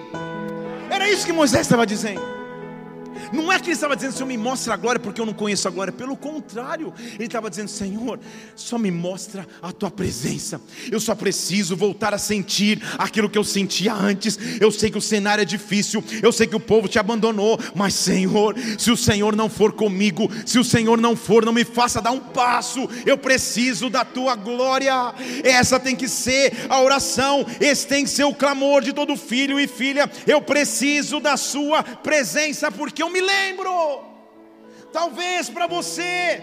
Era 0.91 1.11
isso 1.11 1.25
que 1.25 1.33
Moisés 1.33 1.63
estava 1.63 1.87
dizendo. 1.87 2.38
Não 3.33 3.53
é 3.53 3.59
que 3.59 3.67
ele 3.67 3.73
estava 3.73 3.95
dizendo, 3.95 4.13
Senhor, 4.13 4.27
me 4.27 4.39
mostra 4.39 4.75
a 4.75 4.77
glória 4.77 5.01
porque 5.01 5.21
eu 5.21 5.27
não 5.27 5.35
conheço 5.35 5.69
a 5.69 5.71
glória. 5.71 5.93
Pelo 5.93 6.17
contrário, 6.17 6.93
ele 7.15 7.25
estava 7.25 7.51
dizendo, 7.51 7.69
Senhor, 7.69 8.19
só 8.57 8.79
me 8.79 8.91
mostra 8.91 9.47
a 9.63 9.73
tua 9.73 9.91
presença. 9.91 10.61
Eu 10.91 11.01
só 11.01 11.15
preciso 11.15 11.77
voltar 11.77 12.15
a 12.15 12.19
sentir 12.19 12.83
aquilo 12.99 13.29
que 13.29 13.39
eu 13.39 13.45
sentia 13.45 13.93
antes. 13.95 14.39
Eu 14.61 14.71
sei 14.71 14.91
que 14.91 14.99
o 14.99 15.03
cenário 15.03 15.43
é 15.43 15.45
difícil, 15.45 16.03
eu 16.23 16.33
sei 16.33 16.47
que 16.47 16.57
o 16.57 16.61
povo 16.61 16.89
te 16.89 16.99
abandonou, 16.99 17.59
mas 17.75 17.95
Senhor, 17.95 18.55
se 18.79 18.91
o 18.91 18.97
Senhor 18.97 19.37
não 19.37 19.49
for 19.49 19.73
comigo, 19.73 20.31
se 20.47 20.59
o 20.59 20.65
Senhor 20.65 20.99
não 20.99 21.17
for, 21.17 21.45
não 21.45 21.53
me 21.53 21.65
faça 21.65 22.01
dar 22.01 22.11
um 22.11 22.21
passo. 22.21 22.89
Eu 23.05 23.19
preciso 23.19 23.91
da 23.91 24.05
tua 24.05 24.35
glória. 24.35 25.15
Essa 25.45 25.79
tem 25.79 25.95
que 25.95 26.09
ser 26.09 26.67
a 26.69 26.81
oração, 26.81 27.47
esse 27.61 27.87
tem 27.87 28.05
que 28.05 28.11
ser 28.11 28.25
o 28.25 28.35
clamor 28.35 28.83
de 28.83 28.93
todo 28.93 29.17
filho 29.17 29.59
e 29.59 29.67
filha. 29.67 30.11
Eu 30.27 30.41
preciso 30.41 31.21
da 31.21 31.37
sua 31.37 31.83
presença 31.83 32.71
porque 32.71 33.03
eu 33.03 33.11
me 33.11 33.18
me 33.19 33.21
lembro. 33.21 34.05
Talvez 34.93 35.51
para 35.51 35.67
você, 35.67 36.43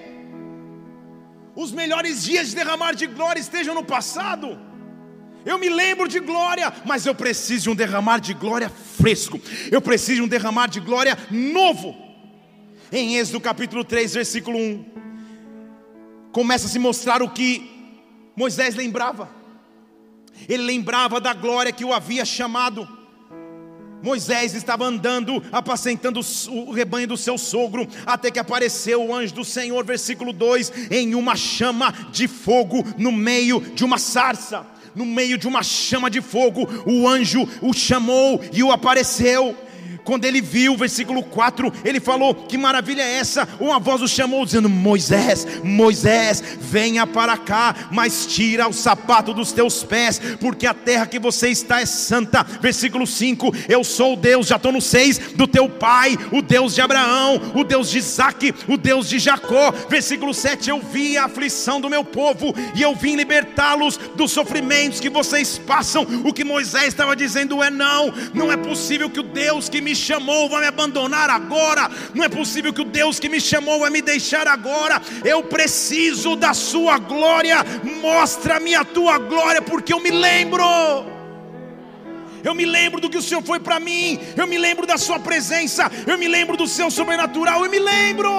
os 1.56 1.72
melhores 1.72 2.24
dias 2.24 2.50
de 2.50 2.56
derramar 2.56 2.94
de 2.94 3.08
glória 3.08 3.40
estejam 3.40 3.74
no 3.74 3.84
passado. 3.84 4.60
Eu 5.46 5.58
me 5.58 5.70
lembro 5.70 6.08
de 6.08 6.20
glória, 6.20 6.74
mas 6.86 7.06
eu 7.06 7.16
preciso 7.16 7.64
de 7.64 7.70
um 7.70 7.76
derramar 7.76 8.20
de 8.20 8.34
glória 8.34 8.70
fresco. 8.70 9.40
Eu 9.72 9.82
preciso 9.82 10.18
de 10.18 10.22
um 10.24 10.28
derramar 10.28 10.68
de 10.68 10.80
glória 10.80 11.18
novo. 11.32 11.96
Em 12.92 13.16
Êxodo 13.18 13.40
capítulo 13.40 13.84
3, 13.84 14.14
versículo 14.14 14.58
1, 14.58 14.86
começa 16.32 16.68
a 16.68 16.70
se 16.70 16.80
mostrar 16.80 17.22
o 17.22 17.30
que 17.30 17.72
Moisés 18.36 18.76
lembrava. 18.76 19.30
Ele 20.50 20.64
lembrava 20.64 21.22
da 21.22 21.34
glória 21.34 21.72
que 21.72 21.86
o 21.86 21.94
havia 21.94 22.26
chamado. 22.26 22.95
Moisés 24.02 24.54
estava 24.54 24.86
andando, 24.86 25.44
apacentando 25.52 26.20
o 26.50 26.72
rebanho 26.72 27.08
do 27.08 27.18
seu 27.18 27.38
sogro, 27.38 27.88
até 28.06 28.30
que 28.30 28.40
apareceu 28.40 29.04
o 29.04 29.16
anjo 29.16 29.34
do 29.34 29.44
Senhor, 29.44 29.84
versículo 29.84 30.32
2, 30.32 30.92
em 30.92 31.16
uma 31.16 31.36
chama 31.36 31.94
de 32.12 32.28
fogo 32.28 32.84
no 32.98 33.12
meio 33.12 33.60
de 33.60 33.84
uma 33.84 33.98
sarça. 33.98 34.66
No 34.94 35.06
meio 35.06 35.38
de 35.38 35.46
uma 35.46 35.62
chama 35.62 36.10
de 36.10 36.22
fogo, 36.22 36.68
o 36.86 37.06
anjo 37.08 37.46
o 37.62 37.74
chamou 37.74 38.42
e 38.54 38.64
o 38.64 38.72
apareceu. 38.72 39.56
Quando 40.06 40.26
ele 40.26 40.40
viu, 40.40 40.78
versículo 40.78 41.24
4, 41.24 41.74
ele 41.84 42.00
falou: 42.00 42.36
Que 42.36 42.58
maravilha 42.58 43.02
é 43.02 43.16
essa? 43.16 43.48
Uma 43.60 43.80
voz 43.80 44.04
o 44.04 44.08
chamou, 44.08 44.46
dizendo: 44.46 44.70
Moisés, 44.70 45.48
Moisés, 45.64 46.44
venha 46.62 47.08
para 47.08 47.36
cá, 47.36 47.76
mas 47.92 48.28
tira 48.28 48.68
o 48.68 48.74
sapato 48.74 49.34
dos 49.34 49.52
teus 49.52 49.84
pés, 49.84 50.22
porque 50.40 50.68
a 50.68 50.76
terra 50.76 51.08
que 51.08 51.18
você 51.18 51.50
está 51.50 51.82
é 51.82 51.88
santa. 51.88 52.44
Versículo 52.62 53.08
5: 53.08 53.52
Eu 53.68 53.84
sou 53.84 54.14
o 54.14 54.16
Deus, 54.16 54.48
já 54.48 54.58
estou 54.58 54.72
no 54.72 54.80
6, 54.80 55.34
do 55.36 55.48
teu 55.48 55.68
pai, 55.68 56.16
o 56.32 56.42
Deus 56.42 56.76
de 56.76 56.82
Abraão, 56.82 57.42
o 57.56 57.64
Deus 57.64 57.90
de 57.90 57.98
Isaac, 57.98 58.54
o 58.68 58.78
Deus 58.78 59.10
de 59.10 59.18
Jacó. 59.18 59.72
Versículo 59.90 60.36
7: 60.36 60.70
Eu 60.70 60.82
vi 60.82 61.18
a 61.18 61.26
aflição 61.26 61.82
do 61.82 61.90
meu 61.90 62.04
povo 62.04 62.54
e 62.76 62.82
eu 62.84 62.96
vim 62.96 63.16
libertá-los 63.16 63.98
dos 64.16 64.32
sofrimentos 64.32 65.00
que 65.00 65.10
vocês 65.10 65.58
passam. 65.58 66.06
O 66.24 66.32
que 66.32 66.44
Moisés 66.44 66.90
estava 66.90 67.16
dizendo 67.16 67.64
é: 67.64 67.72
Não, 67.72 68.14
não 68.36 68.52
é 68.52 68.58
possível 68.58 69.10
que 69.10 69.20
o 69.20 69.24
Deus 69.24 69.68
que 69.68 69.82
chamou 69.96 70.50
vai 70.50 70.62
me 70.62 70.68
abandonar 70.68 71.30
agora. 71.30 71.90
Não 72.14 72.24
é 72.24 72.30
possível 72.30 72.74
que 72.74 72.82
o 72.82 72.86
Deus 72.86 73.20
que 73.20 73.30
me 73.30 73.40
chamou 73.40 73.80
vai 73.80 73.90
me 73.90 74.02
deixar 74.02 74.48
agora. 74.48 75.02
Eu 75.24 75.44
preciso 75.44 76.36
da 76.36 76.54
Sua 76.54 76.98
glória. 76.98 77.58
Mostra-me 78.02 78.76
a 78.76 78.84
Tua 78.84 79.18
glória, 79.18 79.62
porque 79.62 79.94
eu 79.94 80.00
me 80.00 80.12
lembro. 80.12 80.64
Eu 82.44 82.54
me 82.54 82.66
lembro 82.66 83.02
do 83.02 83.10
que 83.10 83.18
o 83.18 83.22
Senhor 83.22 83.42
foi 83.42 83.60
para 83.60 83.80
mim. 83.80 84.20
Eu 84.38 84.46
me 84.46 84.58
lembro 84.58 84.86
da 84.86 84.98
Sua 84.98 85.20
presença. 85.20 85.92
Eu 86.06 86.18
me 86.18 86.28
lembro 86.28 86.56
do 86.56 86.68
Seu 86.68 86.92
sobrenatural. 86.92 87.64
Eu 87.64 87.72
me 87.72 87.80
lembro. 87.80 88.30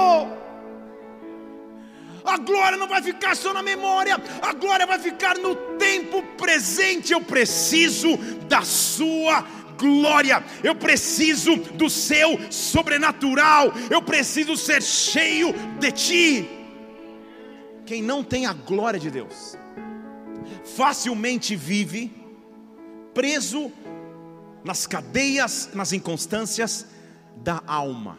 A 2.27 2.39
glória 2.39 2.77
não 2.77 2.89
vai 2.89 3.01
ficar 3.01 3.37
só 3.37 3.55
na 3.55 3.63
memória, 3.63 4.21
a 4.43 4.53
glória 4.53 4.85
vai 4.85 4.99
ficar 4.99 5.39
no 5.39 5.55
tempo 5.79 6.23
presente. 6.37 7.13
Eu 7.13 7.21
preciso 7.21 8.17
da 8.49 8.63
Sua 8.63 9.45
glória, 9.79 10.43
eu 10.63 10.75
preciso 10.75 11.57
do 11.57 11.89
seu 11.89 12.39
sobrenatural, 12.51 13.73
eu 13.91 14.03
preciso 14.03 14.57
ser 14.57 14.83
cheio 14.83 15.55
de 15.79 15.93
ti. 15.93 16.49
Quem 17.85 18.03
não 18.03 18.25
tem 18.25 18.47
a 18.47 18.53
glória 18.53 18.99
de 18.99 19.11
Deus, 19.11 19.57
facilmente 20.77 21.55
vive 21.55 22.13
preso 23.15 23.73
nas 24.65 24.87
cadeias, 24.87 25.71
nas 25.73 25.93
inconstâncias 25.93 26.87
da 27.37 27.63
alma. 27.67 28.19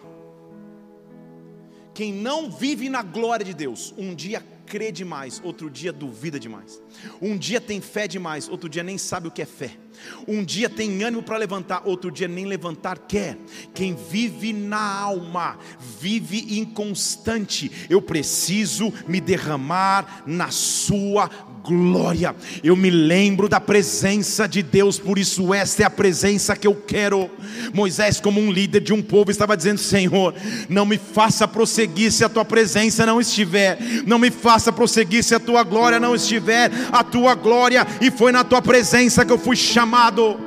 Quem 1.94 2.14
não 2.14 2.50
vive 2.50 2.90
na 2.90 3.02
glória 3.02 3.44
de 3.44 3.54
Deus, 3.54 3.94
um 3.98 4.16
dia 4.16 4.42
crê 4.68 4.92
demais, 4.92 5.42
outro 5.44 5.70
dia 5.70 5.94
duvida 5.94 6.38
demais. 6.40 6.82
Um 7.22 7.38
dia 7.38 7.62
tem 7.62 7.80
fé 7.80 8.08
demais, 8.08 8.50
outro 8.50 8.68
dia 8.68 8.84
nem 8.84 8.98
sabe 8.98 9.28
o 9.28 9.32
que 9.32 9.42
é 9.42 9.46
fé. 9.46 9.72
Um 10.28 10.44
dia 10.44 10.70
tem 10.70 11.04
ânimo 11.04 11.24
para 11.24 11.38
levantar, 11.38 11.82
outro 11.86 12.12
dia 12.12 12.28
nem 12.28 12.46
levantar 12.46 13.00
quer. 13.00 13.38
Quem 13.74 13.96
vive 13.96 14.52
na 14.52 15.00
alma, 15.00 15.58
vive 16.00 16.60
inconstante. 16.60 17.72
Eu 17.90 18.02
preciso 18.02 18.94
me 19.08 19.22
derramar 19.22 20.24
na 20.28 20.52
Sua 20.52 21.30
glória. 21.68 22.34
Eu 22.64 22.76
me 22.76 22.90
lembro 22.90 23.50
da 23.50 23.60
presença 23.60 24.48
de 24.48 24.64
Deus, 24.64 24.98
por 24.98 25.20
isso 25.20 25.54
esta 25.54 25.84
é 25.84 25.86
a 25.86 25.90
presença 25.90 26.56
que 26.56 26.66
eu 26.66 26.74
quero. 26.74 27.30
Moisés, 27.74 28.22
como 28.22 28.40
um 28.40 28.52
líder 28.52 28.80
de 28.80 28.94
um 28.94 29.02
povo, 29.02 29.30
estava 29.30 29.58
dizendo: 29.58 29.80
Senhor, 29.80 30.34
não 30.70 30.86
me 30.86 30.98
faça 30.98 31.48
prosseguir 31.48 32.12
se 32.12 32.24
a 32.24 32.30
tua 32.30 32.46
presença 32.46 33.06
não 33.06 33.20
estiver, 33.20 33.78
não 34.06 34.18
me 34.18 34.32
faça 34.32 34.72
prosseguir 34.72 35.24
se 35.24 35.36
a 35.36 35.40
tua 35.40 35.64
glória 35.64 36.00
não 36.00 36.16
estiver, 36.16 36.72
a 36.92 37.04
tua 37.04 37.36
glória, 37.36 37.86
e 38.00 38.10
foi 38.10 38.32
na 38.32 38.44
tua 38.44 38.62
presença 38.62 39.26
que 39.26 39.32
eu 39.32 39.38
fui 39.38 39.56
chamado 39.56 40.47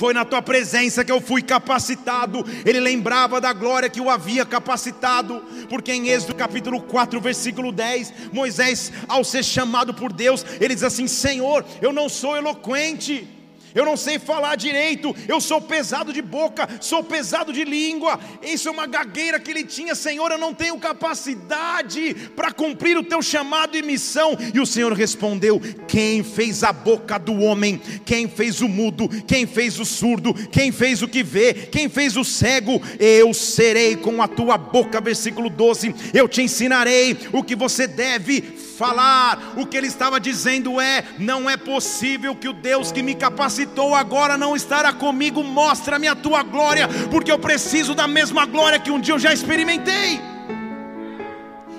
foi 0.00 0.14
na 0.14 0.24
tua 0.24 0.40
presença 0.40 1.04
que 1.04 1.12
eu 1.12 1.20
fui 1.20 1.42
capacitado. 1.42 2.42
Ele 2.64 2.80
lembrava 2.80 3.38
da 3.38 3.52
glória 3.52 3.90
que 3.90 4.00
o 4.00 4.08
havia 4.08 4.46
capacitado, 4.46 5.44
porque 5.68 5.92
em 5.92 6.08
Êxodo 6.08 6.34
capítulo 6.34 6.80
4, 6.80 7.20
versículo 7.20 7.70
10, 7.70 8.14
Moisés, 8.32 8.90
ao 9.06 9.22
ser 9.22 9.44
chamado 9.44 9.92
por 9.92 10.10
Deus, 10.10 10.42
ele 10.58 10.74
diz 10.74 10.84
assim: 10.84 11.06
Senhor, 11.06 11.66
eu 11.82 11.92
não 11.92 12.08
sou 12.08 12.34
eloquente 12.34 13.28
eu 13.74 13.84
não 13.84 13.96
sei 13.96 14.18
falar 14.18 14.56
direito, 14.56 15.14
eu 15.28 15.40
sou 15.40 15.60
pesado 15.60 16.12
de 16.12 16.22
boca, 16.22 16.68
sou 16.80 17.02
pesado 17.04 17.52
de 17.52 17.64
língua. 17.64 18.18
Isso 18.42 18.68
é 18.68 18.70
uma 18.70 18.86
gagueira 18.86 19.38
que 19.38 19.50
ele 19.50 19.64
tinha, 19.64 19.94
Senhor. 19.94 20.30
Eu 20.30 20.38
não 20.38 20.54
tenho 20.54 20.78
capacidade 20.78 22.14
para 22.34 22.52
cumprir 22.52 22.96
o 22.96 23.04
teu 23.04 23.22
chamado 23.22 23.76
e 23.76 23.82
missão. 23.82 24.36
E 24.52 24.60
o 24.60 24.66
Senhor 24.66 24.92
respondeu: 24.92 25.60
Quem 25.86 26.22
fez 26.22 26.64
a 26.64 26.72
boca 26.72 27.18
do 27.18 27.40
homem? 27.40 27.80
Quem 28.04 28.28
fez 28.28 28.60
o 28.60 28.68
mudo? 28.68 29.08
Quem 29.26 29.46
fez 29.46 29.78
o 29.78 29.84
surdo? 29.84 30.34
Quem 30.34 30.72
fez 30.72 31.02
o 31.02 31.08
que 31.08 31.22
vê? 31.22 31.54
Quem 31.54 31.88
fez 31.88 32.16
o 32.16 32.24
cego? 32.24 32.80
Eu 32.98 33.32
serei 33.32 33.96
com 33.96 34.22
a 34.22 34.28
tua 34.28 34.58
boca. 34.58 35.00
Versículo 35.00 35.48
12: 35.48 35.94
Eu 36.12 36.28
te 36.28 36.42
ensinarei 36.42 37.16
o 37.32 37.42
que 37.42 37.54
você 37.54 37.86
deve 37.86 38.69
falar. 38.80 39.52
O 39.58 39.66
que 39.66 39.76
ele 39.76 39.86
estava 39.86 40.18
dizendo 40.18 40.80
é: 40.80 41.04
não 41.18 41.50
é 41.50 41.56
possível 41.58 42.34
que 42.34 42.48
o 42.48 42.54
Deus 42.54 42.90
que 42.90 43.02
me 43.02 43.14
capacitou 43.14 43.94
agora 43.94 44.38
não 44.38 44.56
estará 44.56 44.90
comigo. 44.90 45.44
Mostra-me 45.44 46.08
a 46.08 46.16
tua 46.16 46.42
glória, 46.42 46.88
porque 47.10 47.30
eu 47.30 47.38
preciso 47.38 47.94
da 47.94 48.08
mesma 48.08 48.46
glória 48.46 48.80
que 48.80 48.90
um 48.90 48.98
dia 48.98 49.12
eu 49.12 49.18
já 49.18 49.34
experimentei. 49.34 50.18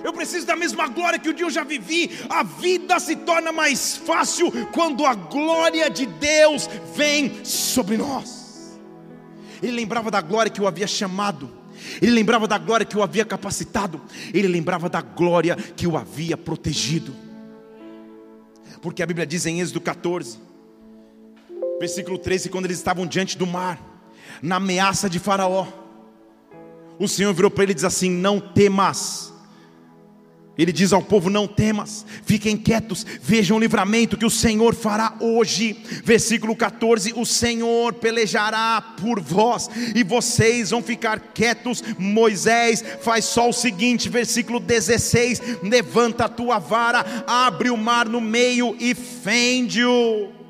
Eu 0.03 0.13
preciso 0.13 0.46
da 0.46 0.55
mesma 0.55 0.88
glória 0.88 1.20
que 1.20 1.29
um 1.29 1.34
dia 1.34 1.46
eu 1.46 1.50
já 1.50 1.63
vivi. 1.63 2.12
A 2.29 2.43
vida 2.43 3.00
se 3.00 3.15
torna 3.15 3.51
mais 3.51 3.98
fácil 3.98 4.51
quando 4.72 5.05
a 5.05 5.13
glória 5.15 5.89
de 5.89 6.05
Deus 6.05 6.70
vem 6.96 7.43
sobre 7.43 7.98
nós. 7.98 8.79
Ele 9.62 9.74
lembrava 9.74 10.10
da 10.10 10.22
glória 10.22 10.51
que 10.51 10.62
o 10.62 10.67
havia 10.67 10.88
chamado 10.88 11.61
ele 12.02 12.12
lembrava 12.12 12.48
da 12.48 12.58
glória 12.58 12.86
que 12.86 12.98
o 12.98 13.04
havia 13.04 13.26
capacitado, 13.26 14.02
ele 14.34 14.48
lembrava 14.48 14.90
da 14.90 15.02
glória 15.02 15.56
que 15.56 15.88
o 15.88 15.98
havia 15.98 16.38
protegido. 16.38 17.14
Porque 18.82 19.04
a 19.04 19.06
Bíblia 19.06 19.26
diz 19.26 19.46
em 19.46 19.62
Êxodo 19.62 19.80
14, 19.80 20.40
versículo 21.80 22.18
13, 22.18 22.50
quando 22.50 22.66
eles 22.66 22.78
estavam 22.78 23.06
diante 23.06 23.38
do 23.38 23.46
mar, 23.46 23.80
na 24.42 24.56
ameaça 24.56 25.10
de 25.10 25.20
Faraó, 25.20 25.68
o 26.98 27.08
Senhor 27.08 27.34
virou 27.34 27.52
para 27.52 27.64
ele 27.64 27.72
e 27.72 27.76
diz 27.76 27.84
assim: 27.84 28.10
Não 28.10 28.40
temas 28.40 29.31
ele 30.62 30.72
diz 30.72 30.94
ao 30.94 31.01
povo: 31.01 31.30
Não 31.30 31.48
temas, 31.48 32.06
fiquem 32.24 32.56
quietos, 32.56 33.06
vejam 33.22 33.58
o 33.58 33.60
livramento 33.60 34.18
que 34.18 34.25
o 34.25 34.30
Senhor 34.30 34.75
fará 34.75 35.15
hoje. 35.20 35.75
Versículo 36.03 36.56
14: 36.56 37.13
O 37.15 37.25
Senhor 37.25 37.94
pelejará 37.94 38.80
por 39.01 39.20
vós 39.20 39.70
e 39.96 40.03
vocês 40.03 40.70
vão 40.70 40.84
ficar 40.84 41.20
quietos. 41.34 41.84
Moisés 41.98 42.84
faz 43.01 43.25
só 43.25 43.50
o 43.50 43.53
seguinte: 43.53 44.10
versículo 44.10 44.60
16: 44.60 45.41
Levanta 45.63 46.25
a 46.25 46.30
tua 46.30 46.60
vara, 46.60 47.24
abre 47.25 47.70
o 47.70 47.77
mar 47.77 48.08
no 48.08 48.22
meio 48.22 48.75
e 48.80 48.94
fende-o 48.94 50.40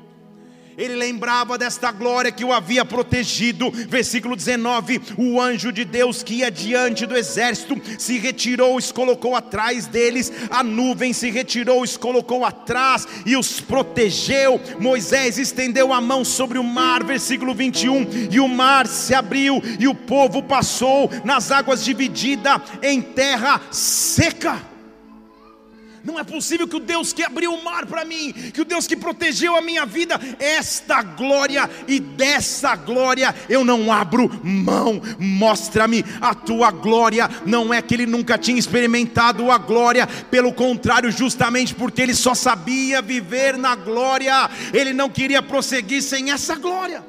ele 0.76 0.94
lembrava 0.94 1.58
desta 1.58 1.92
glória 1.92 2.32
que 2.32 2.44
o 2.44 2.52
havia 2.52 2.84
protegido. 2.84 3.70
Versículo 3.70 4.36
19: 4.36 5.00
O 5.16 5.40
anjo 5.40 5.72
de 5.72 5.84
Deus 5.84 6.22
que 6.22 6.34
ia 6.36 6.50
diante 6.50 7.06
do 7.06 7.16
exército 7.16 7.80
se 7.98 8.18
retirou 8.18 8.78
e 8.78 8.92
colocou 8.92 9.36
atrás 9.36 9.86
deles, 9.86 10.32
a 10.50 10.62
nuvem 10.62 11.12
se 11.12 11.30
retirou 11.30 11.84
e 11.84 11.98
colocou 11.98 12.44
atrás 12.44 13.06
e 13.26 13.36
os 13.36 13.60
protegeu. 13.60 14.60
Moisés 14.78 15.38
estendeu 15.38 15.92
a 15.92 16.00
mão 16.00 16.24
sobre 16.24 16.58
o 16.58 16.64
mar, 16.64 17.04
versículo 17.04 17.54
21, 17.54 18.28
e 18.30 18.40
o 18.40 18.48
mar 18.48 18.86
se 18.86 19.14
abriu 19.14 19.62
e 19.78 19.86
o 19.86 19.94
povo 19.94 20.42
passou 20.42 21.10
nas 21.24 21.50
águas 21.50 21.84
dividida 21.84 22.60
em 22.82 23.00
terra 23.00 23.60
seca. 23.70 24.71
Não 26.04 26.18
é 26.18 26.24
possível 26.24 26.66
que 26.66 26.76
o 26.76 26.80
Deus 26.80 27.12
que 27.12 27.22
abriu 27.22 27.54
o 27.54 27.62
mar 27.62 27.86
para 27.86 28.04
mim, 28.04 28.32
que 28.32 28.60
o 28.60 28.64
Deus 28.64 28.86
que 28.86 28.96
protegeu 28.96 29.54
a 29.56 29.62
minha 29.62 29.86
vida, 29.86 30.18
esta 30.38 31.02
glória 31.02 31.70
e 31.86 32.00
dessa 32.00 32.74
glória 32.74 33.34
eu 33.48 33.64
não 33.64 33.92
abro 33.92 34.28
mão. 34.42 35.00
Mostra-me 35.18 36.04
a 36.20 36.34
tua 36.34 36.70
glória. 36.70 37.30
Não 37.46 37.72
é 37.72 37.80
que 37.80 37.94
ele 37.94 38.06
nunca 38.06 38.36
tinha 38.36 38.58
experimentado 38.58 39.50
a 39.50 39.58
glória, 39.58 40.06
pelo 40.06 40.52
contrário, 40.52 41.10
justamente 41.10 41.74
porque 41.74 42.02
ele 42.02 42.14
só 42.14 42.34
sabia 42.34 43.00
viver 43.00 43.56
na 43.56 43.76
glória, 43.76 44.50
ele 44.72 44.92
não 44.92 45.08
queria 45.08 45.42
prosseguir 45.42 46.02
sem 46.02 46.30
essa 46.30 46.56
glória. 46.56 47.04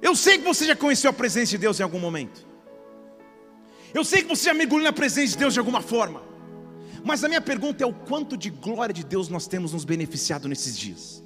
Eu 0.00 0.14
sei 0.14 0.38
que 0.38 0.44
você 0.44 0.66
já 0.66 0.76
conheceu 0.76 1.10
a 1.10 1.14
presença 1.14 1.52
de 1.52 1.58
Deus 1.58 1.80
em 1.80 1.82
algum 1.82 1.98
momento. 1.98 2.53
Eu 3.94 4.04
sei 4.04 4.22
que 4.22 4.28
você 4.28 4.46
já 4.46 4.54
mergulhou 4.54 4.84
na 4.84 4.92
presença 4.92 5.32
de 5.32 5.38
Deus 5.38 5.54
de 5.54 5.60
alguma 5.60 5.80
forma. 5.80 6.22
Mas 7.04 7.22
a 7.22 7.28
minha 7.28 7.40
pergunta 7.40 7.84
é 7.84 7.86
o 7.86 7.94
quanto 7.94 8.36
de 8.36 8.50
glória 8.50 8.92
de 8.92 9.04
Deus 9.04 9.28
nós 9.28 9.46
temos 9.46 9.72
nos 9.72 9.84
beneficiado 9.84 10.48
nesses 10.48 10.76
dias. 10.76 11.22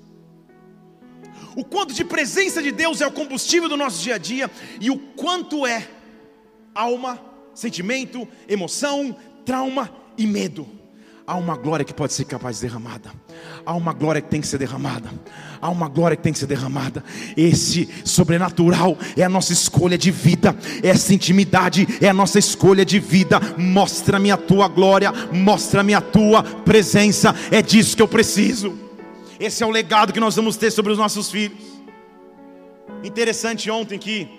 O 1.57 1.65
quanto 1.65 1.95
de 1.95 2.05
presença 2.05 2.63
de 2.63 2.71
Deus 2.71 3.01
é 3.01 3.07
o 3.07 3.13
combustível 3.13 3.69
do 3.69 3.77
nosso 3.77 4.03
dia 4.03 4.17
a 4.17 4.19
dia 4.19 4.51
e 4.81 4.91
o 4.91 4.99
quanto 4.99 5.67
é 5.67 5.89
alma, 6.75 7.21
sentimento, 7.55 8.29
emoção, 8.47 9.17
trauma 9.45 9.91
e 10.17 10.27
medo 10.27 10.78
há 11.29 11.37
uma 11.37 11.55
glória 11.57 11.85
que 11.85 11.93
pode 11.93 12.15
ser 12.15 12.25
capaz 12.25 12.57
de 12.57 12.63
derramada. 12.63 13.13
Há 13.67 13.75
uma 13.75 13.93
glória 13.93 14.23
que 14.23 14.31
tem 14.31 14.41
que 14.41 14.47
ser 14.47 14.57
derramada. 14.57 15.11
Há 15.61 15.69
uma 15.69 15.87
glória 15.87 16.17
que 16.17 16.23
tem 16.23 16.33
que 16.33 16.39
ser 16.39 16.47
derramada. 16.47 17.05
Esse 17.37 17.87
sobrenatural 18.03 18.97
é 19.15 19.23
a 19.23 19.29
nossa 19.29 19.53
escolha 19.53 19.99
de 19.99 20.11
vida. 20.11 20.57
Essa 20.83 21.13
intimidade 21.13 21.87
é 22.01 22.09
a 22.09 22.15
nossa 22.15 22.39
escolha 22.39 22.83
de 22.83 22.99
vida. 22.99 23.39
Mostra-me 23.59 24.31
a 24.31 24.39
tua 24.39 24.69
glória, 24.69 25.13
mostra-me 25.31 25.93
a 25.93 26.01
tua 26.01 26.43
presença. 26.43 27.35
É 27.51 27.61
disso 27.61 27.95
que 27.95 28.03
eu 28.03 28.09
preciso. 28.09 28.75
Esse 29.39 29.63
é 29.63 29.67
o 29.67 29.71
legado 29.71 30.15
que 30.15 30.21
nós 30.21 30.35
vamos 30.35 30.57
ter 30.57 30.71
sobre 30.71 30.93
os 30.93 30.99
nossos 30.99 31.31
filhos. 31.31 31.59
Interessante 33.05 33.71
ontem 33.71 33.99
que 33.99 34.38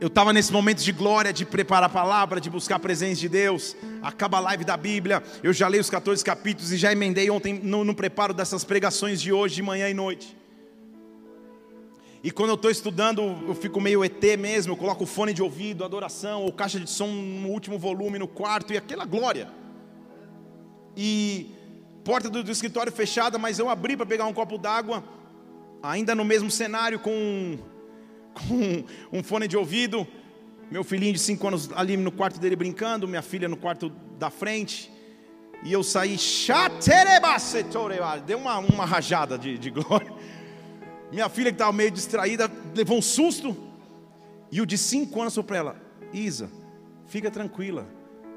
eu 0.00 0.06
estava 0.06 0.32
nesse 0.32 0.52
momento 0.52 0.82
de 0.82 0.92
glória, 0.92 1.32
de 1.32 1.44
preparar 1.44 1.84
a 1.84 1.92
palavra, 1.92 2.40
de 2.40 2.48
buscar 2.48 2.76
a 2.76 2.78
presença 2.78 3.20
de 3.20 3.28
Deus. 3.28 3.76
Acaba 4.00 4.36
a 4.36 4.40
live 4.40 4.64
da 4.64 4.76
Bíblia. 4.76 5.22
Eu 5.42 5.52
já 5.52 5.66
leio 5.66 5.80
os 5.80 5.90
14 5.90 6.24
capítulos 6.24 6.70
e 6.70 6.76
já 6.76 6.92
emendei 6.92 7.28
ontem 7.30 7.54
no, 7.54 7.84
no 7.84 7.94
preparo 7.94 8.32
dessas 8.32 8.62
pregações 8.62 9.20
de 9.20 9.32
hoje, 9.32 9.56
de 9.56 9.62
manhã 9.62 9.88
e 9.88 9.94
noite. 9.94 10.36
E 12.22 12.30
quando 12.30 12.50
eu 12.50 12.54
estou 12.54 12.70
estudando, 12.70 13.22
eu 13.48 13.54
fico 13.54 13.80
meio 13.80 14.04
ET 14.04 14.22
mesmo. 14.38 14.72
Eu 14.72 14.76
coloco 14.76 15.02
o 15.02 15.06
fone 15.06 15.32
de 15.32 15.42
ouvido, 15.42 15.84
adoração, 15.84 16.42
ou 16.42 16.52
caixa 16.52 16.78
de 16.78 16.88
som 16.88 17.08
no 17.08 17.48
último 17.48 17.76
volume 17.76 18.20
no 18.20 18.28
quarto, 18.28 18.72
e 18.72 18.76
aquela 18.76 19.04
glória. 19.04 19.48
E 20.96 21.50
porta 22.04 22.30
do, 22.30 22.44
do 22.44 22.52
escritório 22.52 22.92
fechada, 22.92 23.36
mas 23.36 23.58
eu 23.58 23.68
abri 23.68 23.96
para 23.96 24.06
pegar 24.06 24.26
um 24.26 24.32
copo 24.32 24.58
d'água, 24.58 25.02
ainda 25.82 26.14
no 26.14 26.24
mesmo 26.24 26.50
cenário 26.50 27.00
com 27.00 27.58
com 28.46 28.84
um 29.12 29.22
fone 29.22 29.48
de 29.48 29.56
ouvido, 29.56 30.06
meu 30.70 30.84
filhinho 30.84 31.12
de 31.12 31.18
5 31.18 31.48
anos 31.48 31.70
ali 31.74 31.96
no 31.96 32.12
quarto 32.12 32.38
dele 32.38 32.56
brincando, 32.56 33.08
minha 33.08 33.22
filha 33.22 33.48
no 33.48 33.56
quarto 33.56 33.90
da 34.18 34.30
frente, 34.30 34.90
e 35.64 35.72
eu 35.72 35.82
saí, 35.82 36.16
deu 38.26 38.38
uma, 38.38 38.58
uma 38.58 38.84
rajada 38.84 39.36
de, 39.36 39.58
de 39.58 39.70
glória. 39.70 40.12
Minha 41.10 41.28
filha 41.28 41.50
que 41.50 41.54
estava 41.54 41.72
meio 41.72 41.90
distraída, 41.90 42.50
levou 42.74 42.98
um 42.98 43.02
susto, 43.02 43.56
e 44.52 44.60
o 44.60 44.66
de 44.66 44.78
5 44.78 45.20
anos 45.20 45.34
falou 45.34 45.46
para 45.46 45.56
ela: 45.56 45.76
Isa, 46.12 46.50
fica 47.06 47.30
tranquila, 47.30 47.86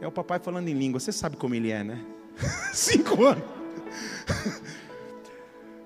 é 0.02 0.08
o 0.08 0.12
papai 0.12 0.40
falando 0.40 0.68
em 0.68 0.74
língua, 0.74 1.00
você 1.00 1.12
sabe 1.12 1.38
como 1.38 1.54
ele 1.54 1.70
é, 1.70 1.84
né? 1.84 2.04
5 2.74 3.26
anos. 3.26 3.44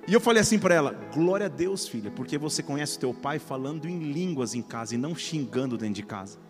E 0.08 0.14
eu 0.14 0.20
falei 0.20 0.42
assim 0.42 0.60
para 0.60 0.76
ela: 0.76 0.92
Glória 1.14 1.48
a 1.48 1.50
Deus, 1.50 1.88
filha, 1.88 2.12
porque 2.12 2.38
você 2.38 2.62
conhece 2.62 2.98
o 2.98 3.00
teu 3.00 3.14
pai 3.14 3.40
falando 3.40 3.88
em 3.88 4.12
línguas 4.12 4.54
em 4.54 4.62
casa 4.62 4.94
e 4.94 4.98
não 4.98 5.16
xingando 5.16 5.78
dentro 5.78 5.96
de 5.96 6.04
casa. 6.04 6.45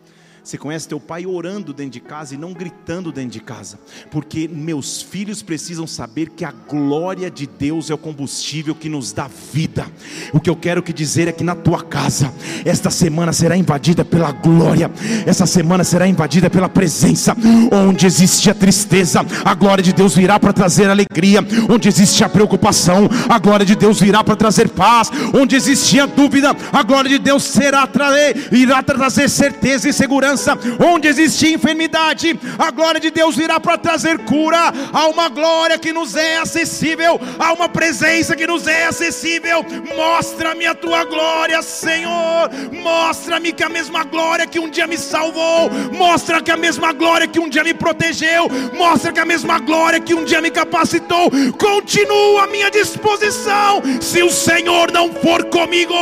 Você 0.45 0.59
conhece 0.59 0.87
teu 0.87 0.99
pai 0.99 1.25
orando 1.25 1.73
dentro 1.73 1.93
de 1.93 1.99
casa 1.99 2.35
e 2.35 2.37
não 2.37 2.53
gritando 2.53 3.11
dentro 3.11 3.31
de 3.31 3.39
casa, 3.39 3.79
porque 4.11 4.47
meus 4.47 5.01
filhos 5.01 5.41
precisam 5.41 5.87
saber 5.87 6.29
que 6.29 6.45
a 6.45 6.51
glória 6.51 7.31
de 7.31 7.47
Deus 7.47 7.89
é 7.89 7.95
o 7.95 7.97
combustível 7.97 8.75
que 8.75 8.87
nos 8.87 9.11
dá 9.11 9.27
vida. 9.51 9.87
O 10.31 10.39
que 10.39 10.47
eu 10.47 10.55
quero 10.55 10.83
que 10.83 10.93
dizer 10.93 11.27
é 11.27 11.31
que 11.31 11.43
na 11.43 11.55
tua 11.55 11.81
casa, 11.81 12.31
esta 12.63 12.91
semana 12.91 13.33
será 13.33 13.57
invadida 13.57 14.05
pela 14.05 14.31
glória, 14.31 14.91
essa 15.25 15.47
semana 15.47 15.83
será 15.83 16.07
invadida 16.07 16.47
pela 16.47 16.69
presença. 16.69 17.35
Onde 17.71 18.05
existe 18.05 18.47
a 18.47 18.53
tristeza, 18.53 19.25
a 19.43 19.55
glória 19.55 19.83
de 19.83 19.93
Deus 19.93 20.13
virá 20.15 20.39
para 20.39 20.53
trazer 20.53 20.91
alegria. 20.91 21.39
Onde 21.67 21.87
existe 21.87 22.23
a 22.23 22.29
preocupação, 22.29 23.09
a 23.27 23.39
glória 23.39 23.65
de 23.65 23.75
Deus 23.75 23.99
virá 23.99 24.23
para 24.23 24.35
trazer 24.35 24.69
paz. 24.69 25.09
Onde 25.33 25.55
existia 25.55 26.05
dúvida, 26.05 26.55
a 26.71 26.83
glória 26.83 27.09
de 27.09 27.17
Deus 27.17 27.43
será 27.45 27.87
trazer, 27.87 28.53
irá 28.53 28.83
trazer 28.83 29.27
certeza 29.27 29.89
e 29.89 29.93
segurança 29.93 30.34
onde 30.79 31.07
existia 31.07 31.55
enfermidade, 31.55 32.39
a 32.57 32.71
glória 32.71 32.99
de 32.99 33.09
Deus 33.09 33.35
virá 33.35 33.59
para 33.59 33.77
trazer 33.77 34.19
cura. 34.19 34.73
Há 34.91 35.07
uma 35.07 35.29
glória 35.29 35.77
que 35.77 35.93
nos 35.93 36.15
é 36.15 36.37
acessível, 36.37 37.19
há 37.39 37.53
uma 37.53 37.69
presença 37.69 38.35
que 38.35 38.47
nos 38.47 38.67
é 38.67 38.85
acessível. 38.85 39.65
Mostra-me 39.95 40.65
a 40.65 40.75
tua 40.75 41.03
glória, 41.05 41.61
Senhor. 41.61 42.49
Mostra-me 42.71 43.51
que 43.51 43.63
a 43.63 43.69
mesma 43.69 44.03
glória 44.03 44.47
que 44.47 44.59
um 44.59 44.69
dia 44.69 44.87
me 44.87 44.97
salvou, 44.97 45.69
mostra 45.93 46.41
que 46.41 46.51
a 46.51 46.57
mesma 46.57 46.91
glória 46.91 47.27
que 47.27 47.39
um 47.39 47.49
dia 47.49 47.63
me 47.63 47.73
protegeu, 47.73 48.49
mostra 48.77 49.11
que 49.11 49.19
a 49.19 49.25
mesma 49.25 49.59
glória 49.59 49.99
que 49.99 50.13
um 50.13 50.25
dia 50.25 50.41
me 50.41 50.51
capacitou, 50.51 51.31
continua 51.57 52.43
à 52.43 52.47
minha 52.47 52.69
disposição. 52.69 53.81
Se 54.01 54.21
o 54.21 54.31
Senhor 54.31 54.91
não 54.91 55.13
for 55.13 55.45
comigo, 55.45 55.93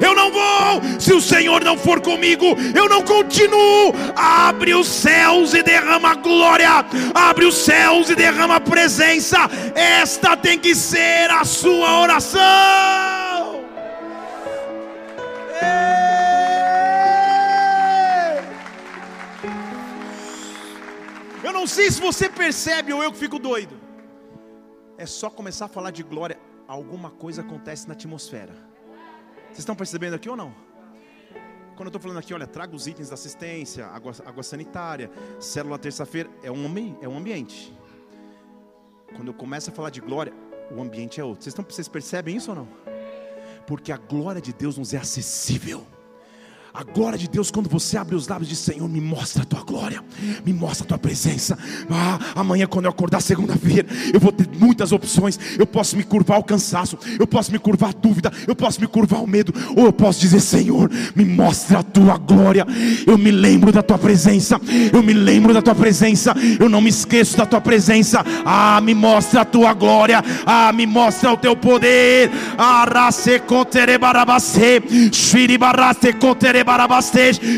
eu 0.00 0.14
não 0.14 0.30
vou. 0.30 0.82
Se 0.98 1.12
o 1.12 1.20
Senhor 1.20 1.64
não 1.64 1.76
for 1.76 2.00
comigo, 2.00 2.56
eu 2.74 2.88
não 2.88 3.02
continuo 3.02 3.81
abre 4.14 4.74
os 4.74 4.86
céus 4.86 5.54
e 5.54 5.62
derrama 5.62 6.14
glória, 6.14 6.84
abre 7.14 7.44
os 7.44 7.56
céus 7.56 8.10
e 8.10 8.14
derrama 8.14 8.60
presença. 8.60 9.38
Esta 9.74 10.36
tem 10.36 10.58
que 10.58 10.74
ser 10.74 11.30
a 11.30 11.44
sua 11.44 12.00
oração. 12.00 13.62
Eu 21.42 21.52
não 21.52 21.66
sei 21.66 21.90
se 21.90 22.00
você 22.00 22.28
percebe 22.28 22.92
ou 22.92 23.02
eu 23.02 23.12
que 23.12 23.18
fico 23.18 23.38
doido. 23.38 23.80
É 24.96 25.06
só 25.06 25.28
começar 25.28 25.64
a 25.64 25.68
falar 25.68 25.90
de 25.90 26.02
glória, 26.02 26.38
alguma 26.68 27.10
coisa 27.10 27.42
acontece 27.42 27.88
na 27.88 27.94
atmosfera. 27.94 28.52
Vocês 29.46 29.58
estão 29.58 29.74
percebendo 29.74 30.14
aqui 30.14 30.28
ou 30.30 30.36
não? 30.36 30.71
Quando 31.82 31.86
eu 31.88 31.98
estou 31.98 32.02
falando 32.02 32.18
aqui, 32.18 32.32
olha, 32.32 32.46
traga 32.46 32.76
os 32.76 32.86
itens 32.86 33.08
da 33.08 33.14
assistência, 33.14 33.84
água, 33.86 34.12
água 34.24 34.44
sanitária, 34.44 35.10
célula 35.40 35.76
terça-feira, 35.76 36.30
é 36.40 36.48
um, 36.48 36.64
é 37.02 37.08
um 37.08 37.18
ambiente. 37.18 37.76
Quando 39.16 39.26
eu 39.26 39.34
começo 39.34 39.68
a 39.68 39.72
falar 39.72 39.90
de 39.90 40.00
glória, 40.00 40.32
o 40.70 40.80
ambiente 40.80 41.20
é 41.20 41.24
outro. 41.24 41.42
Vocês, 41.42 41.52
estão, 41.52 41.64
vocês 41.68 41.88
percebem 41.88 42.36
isso 42.36 42.50
ou 42.52 42.56
não? 42.56 42.68
Porque 43.66 43.90
a 43.90 43.96
glória 43.96 44.40
de 44.40 44.52
Deus 44.52 44.78
nos 44.78 44.94
é 44.94 44.98
acessível. 44.98 45.84
A 46.74 46.84
glória 46.84 47.18
de 47.18 47.28
Deus, 47.28 47.50
quando 47.50 47.68
você 47.68 47.98
abre 47.98 48.14
os 48.14 48.26
lábios 48.26 48.48
de 48.48 48.56
Senhor, 48.56 48.88
me 48.88 48.98
mostra 48.98 49.42
a 49.42 49.44
tua 49.44 49.62
glória, 49.62 50.02
me 50.42 50.54
mostra 50.54 50.86
a 50.86 50.88
tua 50.88 50.96
presença. 50.96 51.58
Ah, 51.90 52.18
amanhã, 52.34 52.66
quando 52.66 52.86
eu 52.86 52.90
acordar 52.90 53.20
segunda-feira, 53.20 53.86
eu 54.10 54.18
vou 54.18 54.32
ter 54.32 54.48
muitas 54.58 54.90
opções. 54.90 55.38
Eu 55.58 55.66
posso 55.66 55.98
me 55.98 56.02
curvar 56.02 56.38
ao 56.38 56.42
cansaço, 56.42 56.98
eu 57.20 57.26
posso 57.26 57.52
me 57.52 57.58
curvar 57.58 57.90
à 57.90 57.92
dúvida, 57.92 58.32
eu 58.48 58.56
posso 58.56 58.80
me 58.80 58.86
curvar 58.86 59.20
ao 59.20 59.26
medo, 59.26 59.52
ou 59.76 59.84
eu 59.84 59.92
posso 59.92 60.18
dizer: 60.18 60.40
Senhor, 60.40 60.90
me 61.14 61.26
mostra 61.26 61.80
a 61.80 61.82
tua 61.82 62.16
glória. 62.16 62.66
Eu 63.06 63.18
me 63.18 63.30
lembro 63.30 63.70
da 63.70 63.82
tua 63.82 63.98
presença, 63.98 64.58
eu 64.90 65.02
me 65.02 65.12
lembro 65.12 65.52
da 65.52 65.60
tua 65.60 65.74
presença, 65.74 66.34
eu 66.58 66.70
não 66.70 66.80
me 66.80 66.88
esqueço 66.88 67.36
da 67.36 67.44
tua 67.44 67.60
presença. 67.60 68.24
Ah, 68.46 68.80
me 68.80 68.94
mostra 68.94 69.42
a 69.42 69.44
tua 69.44 69.74
glória, 69.74 70.24
ah, 70.46 70.72
me 70.72 70.86
mostra 70.86 71.32
o 71.32 71.36
teu 71.36 71.54
poder. 71.54 72.30
Ah, 72.56 73.10
shiri 75.12 75.58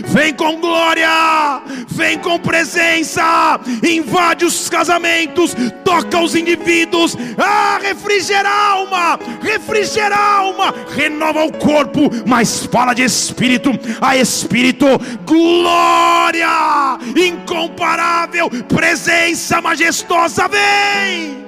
Vem 0.07 0.33
com 0.35 0.61
glória, 0.61 1.63
vem 1.89 2.19
com 2.19 2.39
presença, 2.39 3.61
invade 3.83 4.45
os 4.45 4.69
casamentos, 4.69 5.55
toca 5.85 6.21
os 6.21 6.35
indivíduos, 6.35 7.17
ah, 7.39 7.79
refrigera 7.83 8.49
a 8.49 8.71
alma, 8.71 9.19
refrigera 9.43 10.15
a 10.15 10.37
alma, 10.39 10.75
renova 10.95 11.45
o 11.45 11.53
corpo, 11.53 12.11
mas 12.27 12.67
fala 12.67 12.95
de 12.95 13.03
espírito 13.03 13.71
a 14.01 14.17
espírito, 14.17 14.87
glória 15.25 16.99
incomparável, 17.17 18.51
presença 18.69 19.61
majestosa, 19.61 20.49
vem. 20.49 21.44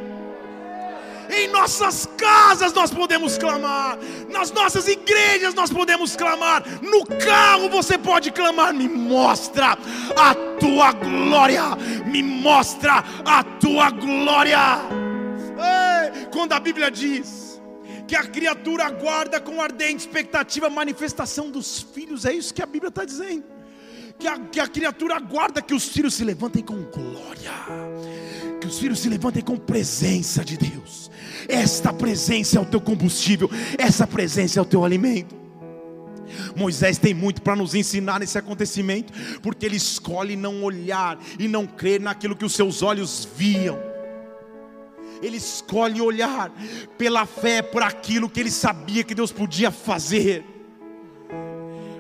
Em 1.30 1.48
nossas 1.48 2.08
casas 2.16 2.72
nós 2.72 2.90
podemos 2.90 3.36
clamar, 3.38 3.98
nas 4.30 4.50
nossas 4.50 4.86
igrejas 4.88 5.54
nós 5.54 5.70
podemos 5.70 6.14
clamar, 6.16 6.64
no 6.82 7.04
carro 7.06 7.68
você 7.68 7.98
pode 7.98 8.30
clamar. 8.30 8.72
Me 8.72 8.88
mostra 8.88 9.78
a 10.16 10.34
tua 10.58 10.92
glória, 10.92 11.62
me 12.06 12.22
mostra 12.22 13.04
a 13.24 13.42
tua 13.42 13.90
glória. 13.90 14.58
Ei, 15.56 16.26
quando 16.32 16.52
a 16.52 16.60
Bíblia 16.60 16.90
diz 16.90 17.60
que 18.06 18.14
a 18.14 18.22
criatura 18.22 18.84
aguarda 18.84 19.40
com 19.40 19.60
ardente 19.60 20.06
expectativa 20.06 20.66
a 20.68 20.70
manifestação 20.70 21.50
dos 21.50 21.80
filhos, 21.80 22.24
é 22.24 22.32
isso 22.32 22.54
que 22.54 22.62
a 22.62 22.66
Bíblia 22.66 22.88
está 22.88 23.04
dizendo. 23.04 23.44
Que 24.18 24.28
a, 24.28 24.38
que 24.38 24.60
a 24.60 24.66
criatura 24.66 25.16
aguarda 25.16 25.60
que 25.60 25.74
os 25.74 25.88
filhos 25.88 26.14
se 26.14 26.24
levantem 26.24 26.62
com 26.62 26.82
glória, 26.84 27.52
que 28.66 28.72
os 28.72 28.78
filhos 28.80 28.98
se 28.98 29.08
levantem 29.08 29.42
com 29.42 29.56
presença 29.56 30.44
de 30.44 30.56
Deus. 30.56 31.10
Esta 31.48 31.92
presença 31.92 32.58
é 32.58 32.60
o 32.60 32.66
teu 32.66 32.80
combustível, 32.80 33.48
essa 33.78 34.06
presença 34.06 34.58
é 34.58 34.62
o 34.62 34.64
teu 34.64 34.84
alimento. 34.84 35.34
Moisés 36.56 36.98
tem 36.98 37.14
muito 37.14 37.40
para 37.40 37.54
nos 37.54 37.74
ensinar 37.74 38.18
nesse 38.18 38.36
acontecimento, 38.36 39.12
porque 39.40 39.64
ele 39.64 39.76
escolhe 39.76 40.34
não 40.34 40.64
olhar 40.64 41.18
e 41.38 41.46
não 41.46 41.66
crer 41.66 42.00
naquilo 42.00 42.34
que 42.34 42.44
os 42.44 42.54
seus 42.54 42.82
olhos 42.82 43.28
viam. 43.36 43.78
Ele 45.22 45.36
escolhe 45.36 46.00
olhar 46.00 46.52
pela 46.98 47.24
fé 47.24 47.62
por 47.62 47.82
aquilo 47.82 48.28
que 48.28 48.40
ele 48.40 48.50
sabia 48.50 49.04
que 49.04 49.14
Deus 49.14 49.30
podia 49.30 49.70
fazer. 49.70 50.44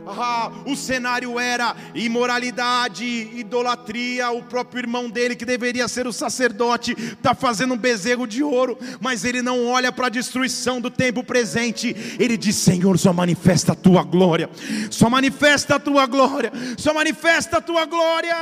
Ah, 0.06 0.52
o 0.64 0.76
cenário 0.76 1.38
era 1.38 1.74
imoralidade, 1.94 3.04
idolatria. 3.04 4.30
O 4.30 4.42
próprio 4.42 4.80
irmão 4.80 5.10
dele, 5.10 5.34
que 5.34 5.44
deveria 5.44 5.88
ser 5.88 6.06
o 6.06 6.12
sacerdote, 6.12 6.92
está 6.92 7.34
fazendo 7.34 7.74
um 7.74 7.76
bezerro 7.76 8.26
de 8.26 8.42
ouro, 8.42 8.78
mas 9.00 9.24
ele 9.24 9.42
não 9.42 9.66
olha 9.66 9.90
para 9.90 10.06
a 10.06 10.10
destruição 10.10 10.80
do 10.80 10.90
tempo 10.90 11.24
presente. 11.24 11.94
Ele 12.20 12.36
diz: 12.36 12.54
Senhor, 12.54 12.96
só 12.98 13.12
manifesta 13.12 13.72
a 13.72 13.74
tua 13.74 14.04
glória, 14.04 14.48
só 14.90 15.10
manifesta 15.10 15.74
a 15.74 15.80
tua 15.80 16.06
glória, 16.06 16.52
só 16.78 16.94
manifesta 16.94 17.58
a 17.58 17.60
tua 17.60 17.84
glória. 17.84 18.36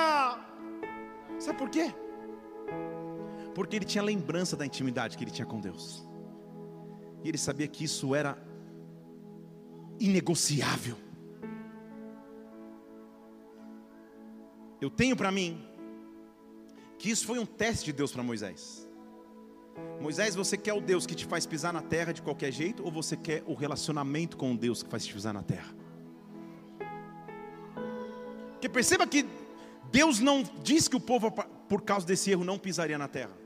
Sabe 1.39 1.59
por 1.59 1.71
quê? 1.71 1.95
Porque 3.55 3.77
ele 3.77 3.85
tinha 3.85 4.05
lembrança 4.05 4.57
da 4.57 4.67
intimidade 4.67 5.17
que 5.17 5.25
ele 5.25 5.31
tinha 5.31 5.47
com 5.47 5.61
Deus, 5.61 6.07
e 7.23 7.29
ele 7.29 7.39
sabia 7.39 7.67
que 7.67 7.85
isso 7.85 8.15
era 8.15 8.37
inegociável. 9.99 10.97
Eu 14.85 14.91
tenho 14.91 15.17
para 15.17 15.31
mim 15.31 15.67
que 16.99 17.11
isso 17.11 17.27
foi 17.27 17.39
um 17.39 17.47
teste 17.47 17.87
de 17.87 17.93
Deus 17.93 18.13
para 18.13 18.23
Moisés. 18.23 18.87
Moisés, 20.01 20.35
você 20.35 20.57
quer 20.57 20.75
o 20.75 20.81
Deus 20.81 21.07
que 21.07 21.15
te 21.15 21.25
faz 21.25 21.47
pisar 21.47 21.73
na 21.73 21.81
terra 21.81 22.13
de 22.13 22.21
qualquer 22.21 22.53
jeito 22.53 22.85
ou 22.85 22.93
você 22.93 23.17
quer 23.17 23.43
o 23.47 23.55
relacionamento 23.55 24.37
com 24.37 24.53
o 24.53 24.57
Deus 24.57 24.83
que 24.83 24.91
faz 24.91 25.07
te 25.07 25.15
pisar 25.15 25.33
na 25.33 25.43
terra? 25.43 25.75
Porque 28.53 28.69
perceba 28.69 29.07
que 29.07 29.27
Deus 29.91 30.21
não 30.21 30.43
disse 30.63 30.91
que 30.91 30.97
o 30.97 31.01
povo, 31.01 31.31
por 31.31 31.83
causa 31.83 32.07
desse 32.07 32.31
erro, 32.31 32.45
não 32.45 32.59
pisaria 32.59 32.99
na 32.99 33.09
terra. 33.09 33.37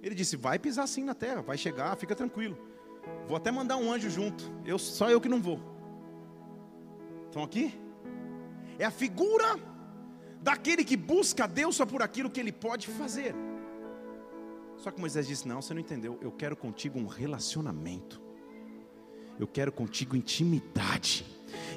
Ele 0.00 0.14
disse: 0.14 0.36
vai 0.36 0.58
pisar 0.58 0.86
sim 0.86 1.02
na 1.02 1.14
terra, 1.14 1.42
vai 1.42 1.58
chegar, 1.58 1.96
fica 1.96 2.14
tranquilo. 2.14 2.56
Vou 3.26 3.36
até 3.36 3.50
mandar 3.50 3.76
um 3.76 3.92
anjo 3.92 4.08
junto. 4.08 4.44
Eu, 4.64 4.78
só 4.78 5.10
eu 5.10 5.20
que 5.20 5.28
não 5.28 5.42
vou. 5.42 5.60
Estão 7.26 7.42
aqui? 7.42 7.74
É 8.78 8.84
a 8.84 8.90
figura 8.90 9.58
daquele 10.42 10.84
que 10.84 10.96
busca 10.96 11.44
a 11.44 11.46
Deus 11.46 11.76
só 11.76 11.86
por 11.86 12.02
aquilo 12.02 12.30
que 12.30 12.40
ele 12.40 12.52
pode 12.52 12.86
fazer. 12.86 13.34
Só 14.76 14.90
que 14.90 15.00
Moisés 15.00 15.26
disse: 15.26 15.46
Não, 15.46 15.60
você 15.60 15.74
não 15.74 15.80
entendeu. 15.80 16.18
Eu 16.20 16.32
quero 16.32 16.56
contigo 16.56 16.98
um 16.98 17.06
relacionamento. 17.06 18.20
Eu 19.38 19.46
quero 19.46 19.70
contigo 19.70 20.16
intimidade. 20.16 21.24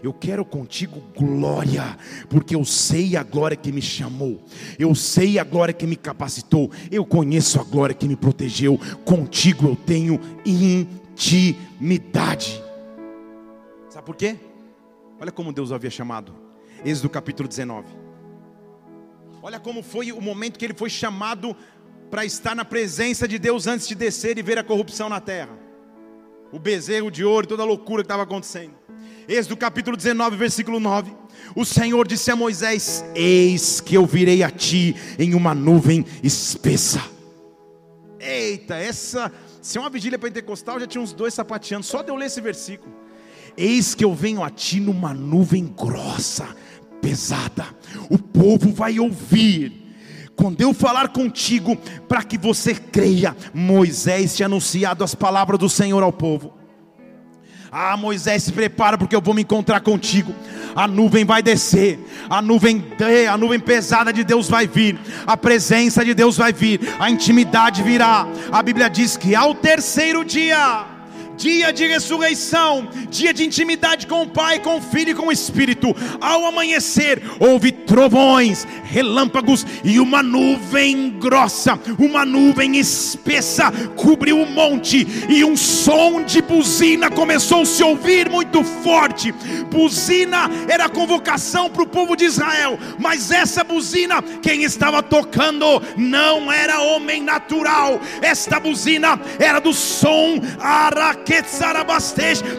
Eu 0.03 0.13
quero 0.13 0.43
contigo 0.43 1.01
glória, 1.15 1.97
porque 2.29 2.55
eu 2.55 2.65
sei 2.65 3.15
a 3.15 3.23
glória 3.23 3.55
que 3.55 3.71
me 3.71 3.81
chamou, 3.81 4.43
eu 4.77 4.93
sei 4.93 5.39
a 5.39 5.45
glória 5.45 5.73
que 5.73 5.87
me 5.87 5.95
capacitou, 5.95 6.69
eu 6.91 7.05
conheço 7.05 7.57
a 7.59 7.63
glória 7.63 7.95
que 7.95 8.07
me 8.07 8.17
protegeu. 8.17 8.77
Contigo 9.05 9.67
eu 9.67 9.75
tenho 9.75 10.19
intimidade. 10.45 12.61
Sabe 13.89 14.05
por 14.05 14.15
quê? 14.15 14.37
Olha 15.19 15.31
como 15.31 15.53
Deus 15.53 15.71
havia 15.71 15.89
chamado. 15.89 16.35
Êxodo 16.83 17.09
capítulo 17.09 17.47
19. 17.47 18.00
Olha 19.43 19.59
como 19.59 19.81
foi 19.81 20.11
o 20.11 20.21
momento 20.21 20.59
que 20.59 20.65
ele 20.65 20.75
foi 20.75 20.89
chamado 20.89 21.55
para 22.11 22.23
estar 22.23 22.55
na 22.55 22.63
presença 22.63 23.27
de 23.27 23.39
Deus 23.39 23.65
antes 23.65 23.87
de 23.87 23.95
descer 23.95 24.37
e 24.37 24.43
ver 24.43 24.59
a 24.59 24.63
corrupção 24.63 25.09
na 25.09 25.19
terra. 25.19 25.57
O 26.51 26.59
bezerro 26.59 27.09
de 27.09 27.23
ouro, 27.25 27.47
toda 27.47 27.63
a 27.63 27.65
loucura 27.65 28.03
que 28.03 28.05
estava 28.05 28.23
acontecendo. 28.23 28.73
Êxodo 29.27 29.57
capítulo 29.57 29.97
19, 29.97 30.35
versículo 30.35 30.79
9. 30.79 31.11
O 31.55 31.65
Senhor 31.65 32.07
disse 32.07 32.29
a 32.29 32.35
Moisés: 32.35 33.03
Eis 33.15 33.81
que 33.81 33.95
eu 33.95 34.05
virei 34.05 34.43
a 34.43 34.51
ti 34.51 34.95
em 35.17 35.33
uma 35.33 35.55
nuvem 35.55 36.05
espessa. 36.21 37.01
Eita, 38.19 38.75
essa, 38.75 39.31
se 39.59 39.77
é 39.77 39.81
uma 39.81 39.89
vigília 39.89 40.19
pentecostal, 40.19 40.79
já 40.79 40.85
tinha 40.85 41.01
uns 41.01 41.13
dois 41.13 41.33
sapateando, 41.33 41.83
só 41.83 42.03
de 42.03 42.09
eu 42.09 42.15
ler 42.15 42.27
esse 42.27 42.41
versículo. 42.41 42.93
Eis 43.57 43.95
que 43.95 44.05
eu 44.05 44.13
venho 44.13 44.43
a 44.43 44.51
ti 44.51 44.79
numa 44.79 45.13
nuvem 45.13 45.65
grossa, 45.65 46.55
pesada. 47.01 47.65
O 48.11 48.17
povo 48.17 48.73
vai 48.73 48.99
ouvir. 48.99 49.95
Quando 50.35 50.59
eu 50.59 50.73
falar 50.73 51.07
contigo, 51.09 51.77
para 52.09 52.23
que 52.23 52.37
você 52.37 52.75
creia, 52.75 53.33
Moisés 53.53 54.35
tinha 54.35 54.47
anunciado 54.47 55.01
as 55.01 55.15
palavras 55.15 55.57
do 55.57 55.69
Senhor 55.69 56.03
ao 56.03 56.11
povo. 56.11 56.53
Ah, 57.71 57.95
Moisés, 57.95 58.43
se 58.43 58.51
prepara 58.51 58.97
porque 58.97 59.15
eu 59.15 59.21
vou 59.21 59.33
me 59.33 59.43
encontrar 59.43 59.79
contigo. 59.79 60.35
A 60.75 60.89
nuvem 60.89 61.23
vai 61.23 61.41
descer, 61.41 61.99
a 62.29 62.41
nuvem, 62.41 62.83
a 63.29 63.37
nuvem 63.37 63.59
pesada 63.61 64.11
de 64.11 64.25
Deus 64.25 64.49
vai 64.49 64.67
vir, 64.67 64.99
a 65.25 65.37
presença 65.37 66.03
de 66.03 66.13
Deus 66.13 66.35
vai 66.35 66.51
vir, 66.51 66.81
a 66.99 67.09
intimidade 67.09 67.81
virá. 67.81 68.27
A 68.51 68.61
Bíblia 68.61 68.89
diz 68.89 69.15
que 69.15 69.33
ao 69.35 69.55
terceiro 69.55 70.25
dia, 70.25 70.85
dia 71.41 71.73
de 71.73 71.87
ressurreição, 71.87 72.87
dia 73.09 73.33
de 73.33 73.43
intimidade 73.43 74.05
com 74.05 74.21
o 74.21 74.27
Pai, 74.29 74.59
com 74.59 74.77
o 74.77 74.81
Filho 74.81 75.09
e 75.09 75.15
com 75.15 75.25
o 75.25 75.31
Espírito. 75.31 75.87
Ao 76.21 76.45
amanhecer, 76.45 77.19
houve 77.39 77.71
trovões, 77.71 78.67
relâmpagos 78.83 79.65
e 79.83 79.99
uma 79.99 80.21
nuvem 80.21 81.09
grossa, 81.19 81.79
uma 81.97 82.23
nuvem 82.23 82.77
espessa 82.77 83.71
cobriu 83.95 84.39
o 84.39 84.45
monte, 84.45 85.07
e 85.27 85.43
um 85.43 85.57
som 85.57 86.23
de 86.23 86.43
buzina 86.43 87.09
começou 87.09 87.63
a 87.63 87.65
se 87.65 87.83
ouvir 87.83 88.29
muito 88.29 88.63
forte. 88.63 89.31
Buzina 89.71 90.47
era 90.69 90.85
a 90.85 90.89
convocação 90.89 91.71
para 91.71 91.81
o 91.81 91.87
povo 91.87 92.15
de 92.15 92.25
Israel, 92.25 92.77
mas 92.99 93.31
essa 93.31 93.63
buzina, 93.63 94.21
quem 94.43 94.63
estava 94.63 95.01
tocando, 95.01 95.81
não 95.97 96.51
era 96.51 96.81
homem 96.81 97.23
natural, 97.23 97.99
esta 98.21 98.59
buzina 98.59 99.19
era 99.39 99.59
do 99.59 99.73
som 99.73 100.39
araque 100.59 101.30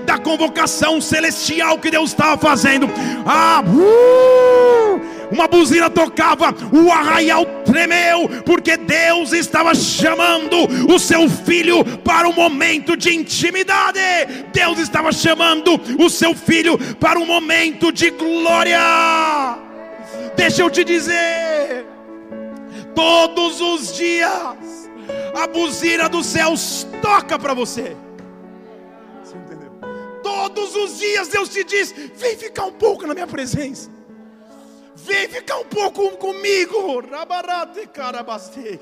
da 0.05 0.19
convocação 0.19 1.01
celestial 1.01 1.79
que 1.79 1.91
Deus 1.91 2.11
estava 2.11 2.39
fazendo. 2.39 2.89
Ah, 3.27 3.63
uh, 3.67 5.01
uma 5.33 5.49
buzina 5.49 5.89
tocava, 5.89 6.55
o 6.73 6.91
arraial 6.91 7.45
tremeu, 7.65 8.29
porque 8.45 8.77
Deus 8.77 9.33
estava 9.33 9.75
chamando 9.75 10.57
o 10.93 10.99
seu 10.99 11.29
filho 11.29 11.85
para 11.99 12.29
um 12.29 12.33
momento 12.33 12.97
de 12.97 13.15
intimidade. 13.15 14.01
Deus 14.53 14.79
estava 14.79 15.11
chamando 15.13 15.81
o 15.99 16.11
seu 16.11 16.35
filho 16.35 16.79
para 16.97 17.19
um 17.19 17.27
momento 17.27 17.91
de 17.91 18.11
glória. 18.11 19.59
Deixa 20.37 20.63
eu 20.63 20.71
te 20.71 20.85
dizer, 20.85 21.87
todos 22.95 23.61
os 23.61 23.97
dias 23.97 24.91
a 25.35 25.47
buzina 25.47 26.09
dos 26.09 26.27
céus 26.27 26.87
toca 27.01 27.39
para 27.39 27.55
você. 27.55 27.97
Todos 30.23 30.75
os 30.77 30.99
dias 30.99 31.29
Deus 31.29 31.49
te 31.49 31.65
diz: 31.65 31.93
vem 31.93 32.37
ficar 32.37 32.67
um 32.67 32.73
pouco 32.73 33.07
na 33.07 33.15
minha 33.15 33.27
presença. 33.27 33.91
Vem 34.95 35.29
ficar 35.29 35.59
um 35.59 35.65
pouco 35.65 36.17
comigo. 36.17 37.01
Rabarate 37.01 37.87
carabaste. 37.89 38.81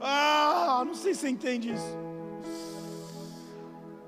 Ah, 0.00 0.82
não 0.86 0.94
sei 0.94 1.14
se 1.14 1.20
você 1.20 1.28
entende 1.28 1.72
isso. 1.72 2.04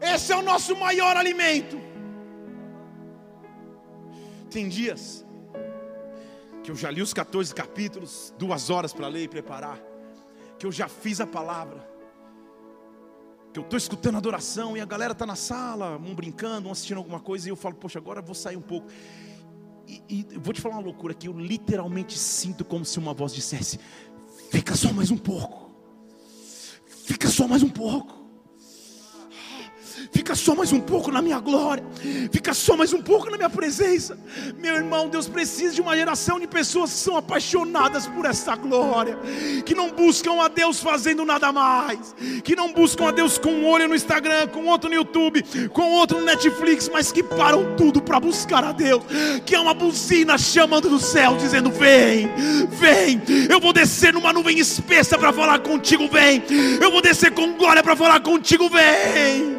Esse 0.00 0.32
é 0.32 0.36
o 0.36 0.42
nosso 0.42 0.76
maior 0.76 1.16
alimento. 1.16 1.80
Tem 4.50 4.68
dias 4.68 5.24
que 6.62 6.70
eu 6.70 6.74
já 6.74 6.90
li 6.90 7.00
os 7.00 7.14
14 7.14 7.54
capítulos, 7.54 8.34
duas 8.36 8.70
horas 8.70 8.92
para 8.92 9.06
ler 9.06 9.22
e 9.22 9.28
preparar, 9.28 9.78
que 10.58 10.66
eu 10.66 10.72
já 10.72 10.88
fiz 10.88 11.20
a 11.20 11.26
palavra, 11.26 11.88
que 13.56 13.58
eu 13.58 13.62
estou 13.62 13.78
escutando 13.78 14.16
adoração 14.16 14.76
e 14.76 14.80
a 14.82 14.84
galera 14.84 15.12
está 15.12 15.24
na 15.24 15.34
sala, 15.34 15.96
um 15.96 16.14
brincando, 16.14 16.68
um 16.68 16.72
assistindo 16.72 16.98
alguma 16.98 17.20
coisa, 17.20 17.48
e 17.48 17.50
eu 17.50 17.56
falo, 17.56 17.74
poxa, 17.74 17.98
agora 17.98 18.20
eu 18.20 18.22
vou 18.22 18.34
sair 18.34 18.56
um 18.56 18.60
pouco. 18.60 18.88
E, 19.88 20.02
e 20.10 20.38
vou 20.38 20.52
te 20.52 20.60
falar 20.60 20.74
uma 20.74 20.82
loucura 20.82 21.14
que 21.14 21.26
eu 21.26 21.32
literalmente 21.32 22.18
sinto 22.18 22.64
como 22.66 22.84
se 22.84 22.98
uma 22.98 23.14
voz 23.14 23.32
dissesse: 23.32 23.80
Fica 24.50 24.76
só 24.76 24.92
mais 24.92 25.10
um 25.10 25.16
pouco, 25.16 25.70
fica 27.04 27.28
só 27.28 27.48
mais 27.48 27.62
um 27.62 27.68
pouco. 27.68 28.15
Fica 30.16 30.34
só 30.34 30.54
mais 30.54 30.72
um 30.72 30.80
pouco 30.80 31.12
na 31.12 31.20
minha 31.20 31.38
glória. 31.38 31.84
Fica 32.32 32.54
só 32.54 32.74
mais 32.74 32.94
um 32.94 33.02
pouco 33.02 33.28
na 33.28 33.36
minha 33.36 33.50
presença. 33.50 34.18
Meu 34.56 34.74
irmão, 34.74 35.10
Deus 35.10 35.28
precisa 35.28 35.74
de 35.74 35.80
uma 35.82 35.94
geração 35.94 36.40
de 36.40 36.46
pessoas 36.46 36.90
que 36.90 36.96
são 36.96 37.18
apaixonadas 37.18 38.06
por 38.06 38.24
essa 38.24 38.56
glória, 38.56 39.18
que 39.66 39.74
não 39.74 39.90
buscam 39.90 40.42
a 40.42 40.48
Deus 40.48 40.80
fazendo 40.80 41.22
nada 41.22 41.52
mais, 41.52 42.16
que 42.42 42.56
não 42.56 42.72
buscam 42.72 43.08
a 43.08 43.10
Deus 43.10 43.36
com 43.36 43.50
um 43.50 43.66
olho 43.66 43.88
no 43.88 43.94
Instagram, 43.94 44.48
com 44.48 44.64
outro 44.64 44.88
no 44.88 44.96
YouTube, 44.96 45.44
com 45.68 45.92
outro 45.92 46.18
no 46.18 46.24
Netflix, 46.24 46.88
mas 46.90 47.12
que 47.12 47.22
param 47.22 47.76
tudo 47.76 48.00
para 48.00 48.18
buscar 48.18 48.64
a 48.64 48.72
Deus, 48.72 49.02
que 49.44 49.54
é 49.54 49.60
uma 49.60 49.74
buzina 49.74 50.38
chamando 50.38 50.88
do 50.88 50.98
céu, 50.98 51.36
dizendo: 51.36 51.70
Vem, 51.70 52.30
vem, 52.70 53.20
eu 53.50 53.60
vou 53.60 53.74
descer 53.74 54.14
numa 54.14 54.32
nuvem 54.32 54.58
espessa 54.58 55.18
para 55.18 55.30
falar 55.30 55.58
contigo, 55.58 56.08
vem, 56.08 56.42
eu 56.80 56.90
vou 56.90 57.02
descer 57.02 57.32
com 57.32 57.52
glória 57.52 57.82
para 57.82 57.94
falar 57.94 58.20
contigo, 58.20 58.70
vem. 58.70 59.55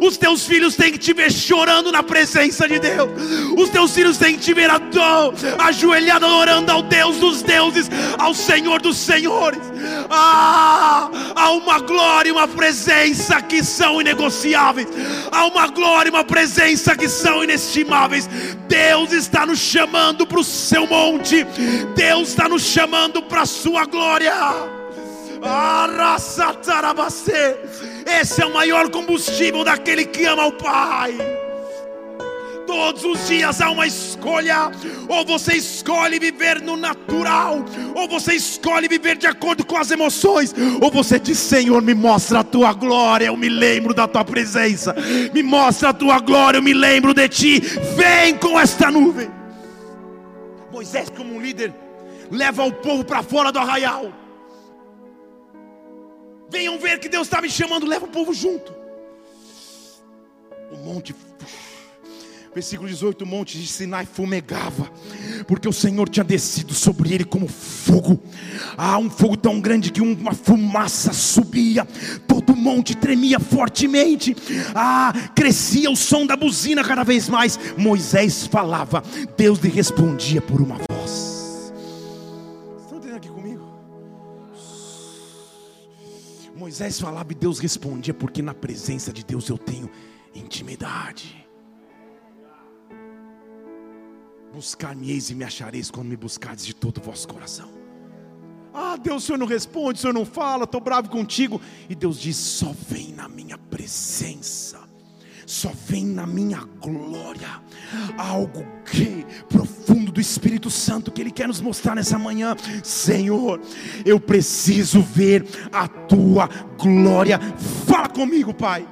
Os 0.00 0.16
teus 0.16 0.46
filhos 0.46 0.76
têm 0.76 0.92
que 0.92 0.98
te 0.98 1.12
ver 1.12 1.30
chorando 1.30 1.92
na 1.92 2.02
presença 2.02 2.66
de 2.66 2.78
Deus. 2.78 3.10
Os 3.56 3.68
teus 3.68 3.92
filhos 3.92 4.16
têm 4.16 4.34
que 4.34 4.40
te 4.40 4.54
ver 4.54 4.70
ajoelhado, 5.58 6.24
adorando 6.24 6.72
ao 6.72 6.82
Deus 6.82 7.16
dos 7.18 7.42
deuses, 7.42 7.90
ao 8.18 8.32
Senhor 8.32 8.80
dos 8.80 8.96
senhores. 8.96 9.60
Ah, 10.08 11.10
há 11.36 11.50
uma 11.50 11.80
glória 11.80 12.30
e 12.30 12.32
uma 12.32 12.48
presença 12.48 13.42
que 13.42 13.62
são 13.62 14.00
inegociáveis. 14.00 14.88
Há 15.30 15.46
uma 15.46 15.66
glória 15.68 16.08
e 16.08 16.12
uma 16.12 16.24
presença 16.24 16.96
que 16.96 17.08
são 17.08 17.44
inestimáveis. 17.44 18.28
Deus 18.68 19.12
está 19.12 19.44
nos 19.44 19.58
chamando 19.58 20.26
para 20.26 20.40
o 20.40 20.44
seu 20.44 20.86
monte. 20.86 21.44
Deus 21.94 22.30
está 22.30 22.48
nos 22.48 22.62
chamando 22.62 23.22
para 23.22 23.42
a 23.42 23.46
sua 23.46 23.84
glória. 23.84 24.32
Esse 28.06 28.42
é 28.42 28.46
o 28.46 28.52
maior 28.52 28.90
combustível 28.90 29.64
daquele 29.64 30.04
que 30.04 30.24
ama 30.24 30.46
o 30.46 30.52
Pai. 30.52 31.16
Todos 32.66 33.04
os 33.04 33.26
dias 33.26 33.60
há 33.60 33.68
uma 33.70 33.86
escolha: 33.86 34.70
ou 35.08 35.26
você 35.26 35.54
escolhe 35.54 36.20
viver 36.20 36.60
no 36.60 36.76
natural, 36.76 37.64
ou 37.96 38.08
você 38.08 38.34
escolhe 38.34 38.86
viver 38.86 39.16
de 39.16 39.26
acordo 39.26 39.66
com 39.66 39.76
as 39.76 39.90
emoções, 39.90 40.54
ou 40.80 40.88
você 40.88 41.18
diz: 41.18 41.38
Senhor, 41.38 41.82
me 41.82 41.94
mostra 41.94 42.40
a 42.40 42.44
tua 42.44 42.72
glória, 42.72 43.26
eu 43.26 43.36
me 43.36 43.48
lembro 43.48 43.92
da 43.92 44.06
tua 44.06 44.24
presença, 44.24 44.94
me 45.34 45.42
mostra 45.42 45.88
a 45.88 45.92
tua 45.92 46.20
glória, 46.20 46.58
eu 46.58 46.62
me 46.62 46.72
lembro 46.72 47.12
de 47.12 47.28
ti. 47.28 47.60
Vem 47.96 48.36
com 48.36 48.58
esta 48.58 48.88
nuvem. 48.88 49.28
Moisés, 50.70 51.10
como 51.10 51.34
um 51.34 51.40
líder, 51.40 51.74
leva 52.30 52.64
o 52.64 52.72
povo 52.72 53.04
para 53.04 53.22
fora 53.22 53.50
do 53.50 53.58
arraial. 53.58 54.12
Venham 56.50 56.78
ver 56.78 56.98
que 56.98 57.08
Deus 57.08 57.26
está 57.28 57.40
me 57.40 57.48
chamando, 57.48 57.86
leva 57.86 58.06
o 58.06 58.08
povo 58.08 58.34
junto. 58.34 58.74
O 60.72 60.76
monte, 60.76 61.14
versículo 62.52 62.88
18: 62.88 63.22
o 63.22 63.26
monte 63.26 63.56
de 63.58 63.66
Sinai 63.66 64.04
fumegava, 64.04 64.90
porque 65.46 65.68
o 65.68 65.72
Senhor 65.72 66.08
tinha 66.08 66.24
descido 66.24 66.74
sobre 66.74 67.14
ele 67.14 67.24
como 67.24 67.46
fogo. 67.46 68.20
Ah, 68.76 68.98
um 68.98 69.08
fogo 69.08 69.36
tão 69.36 69.60
grande 69.60 69.92
que 69.92 70.00
uma 70.00 70.34
fumaça 70.34 71.12
subia, 71.12 71.84
todo 72.26 72.52
o 72.52 72.56
monte 72.56 72.96
tremia 72.96 73.38
fortemente. 73.38 74.36
Ah, 74.74 75.12
crescia 75.34 75.90
o 75.90 75.96
som 75.96 76.26
da 76.26 76.36
buzina 76.36 76.82
cada 76.82 77.04
vez 77.04 77.28
mais. 77.28 77.58
Moisés 77.76 78.46
falava, 78.46 79.02
Deus 79.36 79.60
lhe 79.60 79.68
respondia 79.68 80.40
por 80.40 80.60
uma 80.60 80.76
voz. 80.76 80.89
Moisés 86.80 86.98
falava 86.98 87.30
e 87.30 87.34
Deus 87.34 87.58
respondia, 87.58 88.14
porque 88.14 88.40
na 88.40 88.54
presença 88.54 89.12
de 89.12 89.22
Deus 89.22 89.50
eu 89.50 89.58
tenho 89.58 89.90
intimidade. 90.34 91.46
Buscar-me-eis 94.50 95.28
e 95.28 95.34
me 95.34 95.44
achareis 95.44 95.90
quando 95.90 96.08
me 96.08 96.16
buscardes 96.16 96.64
de 96.64 96.72
todo 96.72 96.96
o 96.96 97.02
vosso 97.02 97.28
coração. 97.28 97.70
Ah, 98.72 98.96
Deus, 98.96 99.24
o 99.24 99.26
Senhor 99.26 99.36
não 99.36 99.46
responde, 99.46 99.98
o 99.98 100.00
Senhor 100.00 100.14
não 100.14 100.24
fala, 100.24 100.64
estou 100.64 100.80
bravo 100.80 101.10
contigo. 101.10 101.60
E 101.86 101.94
Deus 101.94 102.18
diz: 102.18 102.38
só 102.38 102.74
vem 102.88 103.12
na 103.12 103.28
minha 103.28 103.58
presença 103.58 104.89
só 105.50 105.72
vem 105.88 106.06
na 106.06 106.28
minha 106.28 106.64
glória. 106.80 107.60
Algo 108.16 108.64
que 108.84 109.26
profundo 109.48 110.12
do 110.12 110.20
Espírito 110.20 110.70
Santo 110.70 111.10
que 111.10 111.20
Ele 111.20 111.32
quer 111.32 111.48
nos 111.48 111.60
mostrar 111.60 111.96
nessa 111.96 112.16
manhã. 112.16 112.54
Senhor, 112.84 113.60
eu 114.06 114.20
preciso 114.20 115.02
ver 115.02 115.44
a 115.72 115.88
tua 115.88 116.48
glória. 116.78 117.40
Fala 117.84 118.08
comigo, 118.08 118.54
Pai. 118.54 118.86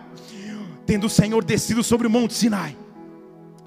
Tendo 0.85 1.07
o 1.07 1.11
Senhor 1.11 1.45
descido 1.45 1.85
sobre 1.85 2.09
o 2.09 2.11
monte 2.11 2.35
Sinai. 2.35 2.77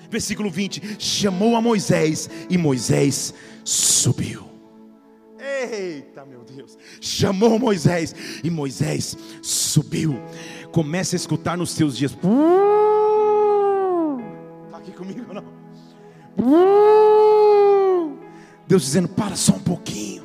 Versículo 0.10 0.50
20: 0.50 0.98
chamou 1.00 1.56
a 1.56 1.62
Moisés 1.62 2.30
e 2.50 2.58
Moisés 2.58 3.34
subiu. 3.64 4.50
Eita, 5.40 6.26
meu 6.26 6.44
Deus! 6.44 6.78
Chamou 7.00 7.58
Moisés 7.58 8.14
e 8.44 8.50
Moisés 8.50 9.18
subiu. 9.42 10.20
Comece 10.74 11.16
a 11.16 11.18
escutar 11.18 11.58
nos 11.58 11.72
seus 11.72 11.98
dias. 11.98 12.12
Está 12.12 12.81
Deus 18.68 18.84
dizendo: 18.84 19.10
para 19.10 19.36
só 19.36 19.54
um 19.54 19.60
pouquinho. 19.60 20.24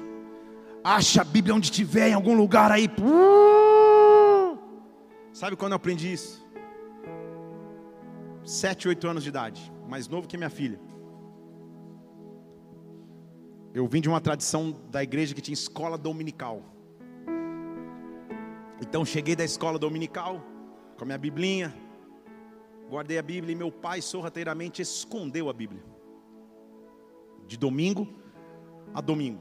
Acha 0.83 1.23
a 1.23 1.25
Bíblia 1.25 1.55
onde 1.55 1.67
estiver, 1.67 2.09
em 2.09 2.15
algum 2.15 2.37
lugar 2.37 2.71
aí. 2.71 2.89
Sabe 5.33 5.57
quando 5.57 5.73
eu 5.73 5.77
aprendi 5.77 6.13
isso? 6.13 6.47
Sete, 8.45 8.87
oito 8.87 9.09
anos 9.09 9.25
de 9.25 9.29
idade, 9.29 9.73
mais 9.89 10.07
novo 10.07 10.29
que 10.29 10.37
minha 10.37 10.49
filha. 10.49 10.79
Eu 13.75 13.87
vim 13.87 14.01
de 14.01 14.09
uma 14.09 14.21
tradição 14.21 14.75
da 14.89 15.03
igreja 15.03 15.35
que 15.35 15.41
tinha 15.41 15.53
escola 15.53 15.99
dominical. 15.99 16.63
Então 18.81 19.05
cheguei 19.05 19.35
da 19.35 19.45
escola 19.45 19.79
dominical 19.79 20.41
com 20.97 21.03
a 21.03 21.07
minha 21.07 21.19
biblinha, 21.19 21.75
guardei 22.89 23.19
a 23.19 23.23
Bíblia 23.23 23.53
e 23.53 23.57
meu 23.57 23.73
pai 23.73 24.01
sorrateiramente 24.01 24.81
escondeu 24.81 25.51
a 25.51 25.53
Bíblia. 25.53 25.83
De 27.47 27.57
domingo 27.57 28.09
a 28.95 29.01
domingo. 29.01 29.41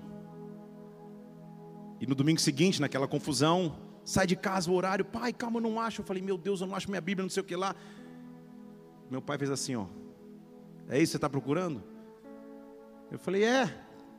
E 1.99 2.05
no 2.05 2.13
domingo 2.13 2.39
seguinte, 2.39 2.81
naquela 2.81 3.07
confusão, 3.07 3.75
sai 4.03 4.27
de 4.27 4.35
casa 4.35 4.69
o 4.69 4.73
horário, 4.73 5.05
pai, 5.05 5.31
calma, 5.33 5.57
eu 5.57 5.63
não 5.63 5.79
acho. 5.79 6.01
Eu 6.01 6.05
falei, 6.05 6.21
meu 6.21 6.37
Deus, 6.37 6.61
eu 6.61 6.67
não 6.67 6.75
acho 6.75 6.89
minha 6.89 7.01
Bíblia, 7.01 7.23
não 7.23 7.29
sei 7.29 7.41
o 7.41 7.45
que 7.45 7.55
lá. 7.55 7.75
Meu 9.09 9.21
pai 9.21 9.37
fez 9.37 9.49
assim, 9.49 9.75
ó. 9.75 9.85
É 10.87 10.97
isso 10.97 11.03
que 11.03 11.07
você 11.07 11.17
está 11.17 11.29
procurando? 11.29 11.83
Eu 13.11 13.17
falei, 13.17 13.43
é. 13.43 13.63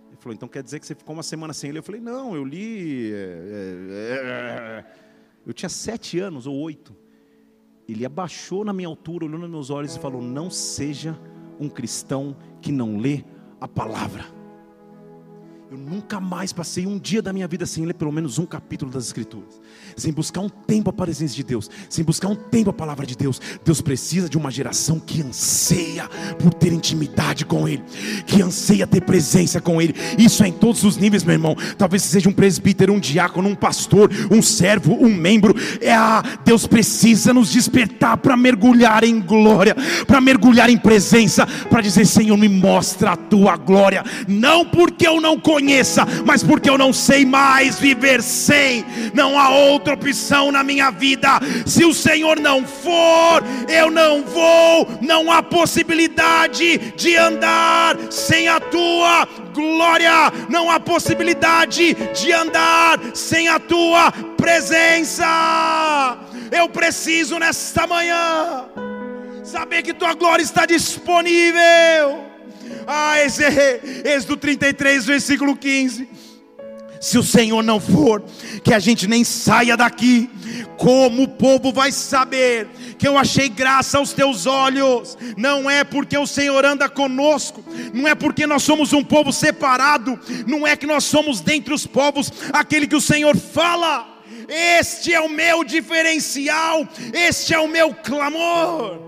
Ele 0.09 0.17
falou, 0.17 0.35
então 0.35 0.49
quer 0.49 0.63
dizer 0.63 0.81
que 0.81 0.87
você 0.87 0.95
ficou 0.95 1.15
uma 1.15 1.23
semana 1.23 1.53
sem 1.53 1.71
ler? 1.71 1.79
Eu 1.79 1.83
falei, 1.83 2.01
não, 2.01 2.35
eu 2.35 2.45
li. 2.45 3.13
É, 3.13 3.17
é, 3.17 4.25
é. 4.25 5.07
Eu 5.47 5.53
tinha 5.53 5.69
sete 5.69 6.19
anos 6.19 6.47
ou 6.47 6.57
oito. 6.57 6.97
Ele 7.89 8.05
abaixou 8.05 8.65
na 8.65 8.73
minha 8.73 8.89
altura, 8.89 9.27
olhou 9.27 9.39
nos 9.39 9.49
meus 9.49 9.71
olhos 9.71 9.95
e 9.95 10.01
falou: 10.01 10.21
Não 10.21 10.51
seja 10.51 11.17
um 11.59 11.69
cristão 11.69 12.37
que 12.61 12.73
não 12.73 12.99
lê 12.99 13.25
a 13.61 13.69
palavra. 13.69 14.36
Eu 15.69 15.77
nunca 15.77 16.21
mais 16.21 16.53
passei 16.53 16.87
um 16.87 16.97
dia 16.97 17.21
da 17.21 17.33
minha 17.33 17.49
vida 17.49 17.67
sem 17.67 17.85
ler 17.85 17.95
pelo 17.95 18.13
menos 18.13 18.39
um 18.39 18.47
capítulo 18.47 18.89
das 18.89 19.07
Escrituras, 19.07 19.61
sem 19.97 20.13
buscar 20.13 20.41
um 20.41 20.49
tempo 20.49 20.91
a 20.91 20.93
presença 20.93 21.35
de 21.35 21.43
Deus, 21.43 21.69
sem 21.91 22.05
buscar 22.05 22.29
um 22.29 22.37
tempo 22.37 22.71
a 22.71 22.73
palavra 22.73 23.05
de 23.05 23.17
Deus. 23.17 23.41
Deus 23.65 23.81
precisa 23.81 24.29
de 24.29 24.39
uma 24.39 24.49
geração 24.49 25.01
que 25.01 25.21
anseia 25.23 26.09
por 26.39 26.55
ter 26.55 26.73
intimidade 26.73 27.45
com 27.45 27.67
Ele, 27.67 27.83
que 28.27 28.41
anseia 28.41 28.87
ter 28.87 29.01
presença 29.01 29.61
com 29.61 29.83
Ele. 29.83 29.93
Isso 30.17 30.45
é 30.45 30.49
em 30.49 30.53
todos 30.53 30.85
os 30.85 30.97
níveis, 30.99 31.25
meu 31.25 31.33
irmão. 31.33 31.57
Talvez 31.77 32.05
seja 32.05 32.29
um 32.29 32.33
presbítero, 32.33 32.93
um 32.93 33.01
diácono, 33.01 33.49
um 33.49 33.57
pastor, 33.57 34.09
um 34.31 34.41
servo, 34.41 34.95
um 34.95 35.13
membro. 35.13 35.53
É 35.81 35.93
a 35.93 36.23
Deus 36.45 36.65
precisa 36.65 37.35
nos 37.35 37.51
despertar 37.51 38.19
para 38.19 38.37
mergulhar 38.37 39.03
em 39.03 39.21
glória, 39.21 39.75
para 40.07 40.21
mergulhar 40.21 40.71
em 40.71 40.79
presença, 40.79 41.45
para 41.69 41.81
dizer: 41.81 42.07
Senhor, 42.07 42.37
me 42.37 42.49
mostra 42.49 43.11
a 43.11 43.17
tua 43.17 43.57
glória. 43.57 44.05
Não 44.29 44.65
porque 44.65 45.09
eu 45.09 45.21
não 45.21 45.41
conheço 45.41 45.56
conheça, 45.57 46.07
mas 46.27 46.43
porque 46.43 46.69
eu 46.69 46.77
não 46.77 46.93
sei 46.93 47.25
mais 47.25 47.79
viver 47.79 48.23
sem, 48.23 48.85
não 49.15 49.39
há 49.39 49.49
outra 49.49 49.95
opção 49.95 50.53
na 50.53 50.63
minha 50.63 50.91
vida. 50.91 51.41
Se 51.65 51.83
o 51.83 51.95
Senhor 51.95 52.39
não 52.39 52.67
for, 52.67 53.43
eu 53.67 53.91
não 53.91 54.23
vou, 54.23 54.87
não 55.01 55.33
há 55.33 55.43
possibilidade 55.43 56.93
de 56.95 57.17
andar 57.17 57.97
sem 58.11 58.49
a 58.49 58.61
tua 58.61 59.27
glória, 59.55 60.31
não 60.51 60.71
há 60.71 60.79
possibilidade 60.79 61.95
de 61.95 62.33
andar 62.33 63.01
sem 63.15 63.49
a 63.49 63.59
tua 63.59 64.13
presença. 64.37 65.25
Eu 66.53 66.69
preciso 66.69 67.39
nesta 67.39 67.87
manhã 67.87 68.67
saber 69.43 69.83
que 69.83 69.95
tua 69.95 70.13
glória 70.13 70.43
está 70.43 70.67
disponível. 70.67 72.36
Ah, 72.87 73.21
esse 73.25 73.43
é 73.45 73.81
Êxodo 74.15 74.37
33, 74.37 75.05
versículo 75.05 75.57
15. 75.57 76.09
Se 77.01 77.19
o 77.19 77.23
Senhor 77.23 77.63
não 77.63 77.79
for, 77.79 78.25
que 78.65 78.73
a 78.73 78.79
gente 78.79 79.07
nem 79.07 79.23
saia 79.23 79.77
daqui, 79.77 80.31
como 80.79 81.25
o 81.25 81.29
povo 81.29 81.73
vai 81.73 81.93
saber 81.93 82.69
que 82.99 83.07
eu 83.07 83.19
achei 83.19 83.49
graça 83.49 83.99
aos 83.99 84.13
teus 84.13 84.47
olhos? 84.47 85.17
Não 85.37 85.69
é 85.71 85.85
porque 85.85 86.17
o 86.17 86.27
Senhor 86.27 86.65
anda 86.65 86.89
conosco, 86.89 87.63
não 87.93 88.09
é 88.09 88.15
porque 88.15 88.47
nós 88.47 88.63
somos 88.63 88.93
um 88.93 89.05
povo 89.05 89.33
separado, 89.33 90.19
não 90.47 90.67
é 90.67 90.77
que 90.77 90.87
nós 90.87 91.05
somos 91.05 91.41
dentre 91.41 91.75
os 91.75 91.87
povos 91.87 92.33
aquele 92.53 92.87
que 92.87 92.97
o 92.97 93.01
Senhor 93.01 93.37
fala. 93.37 94.15
Este 94.49 95.13
é 95.13 95.21
o 95.21 95.29
meu 95.29 95.65
diferencial, 95.65 96.89
este 97.13 97.53
é 97.53 97.59
o 97.59 97.69
meu 97.69 97.93
clamor. 97.95 99.01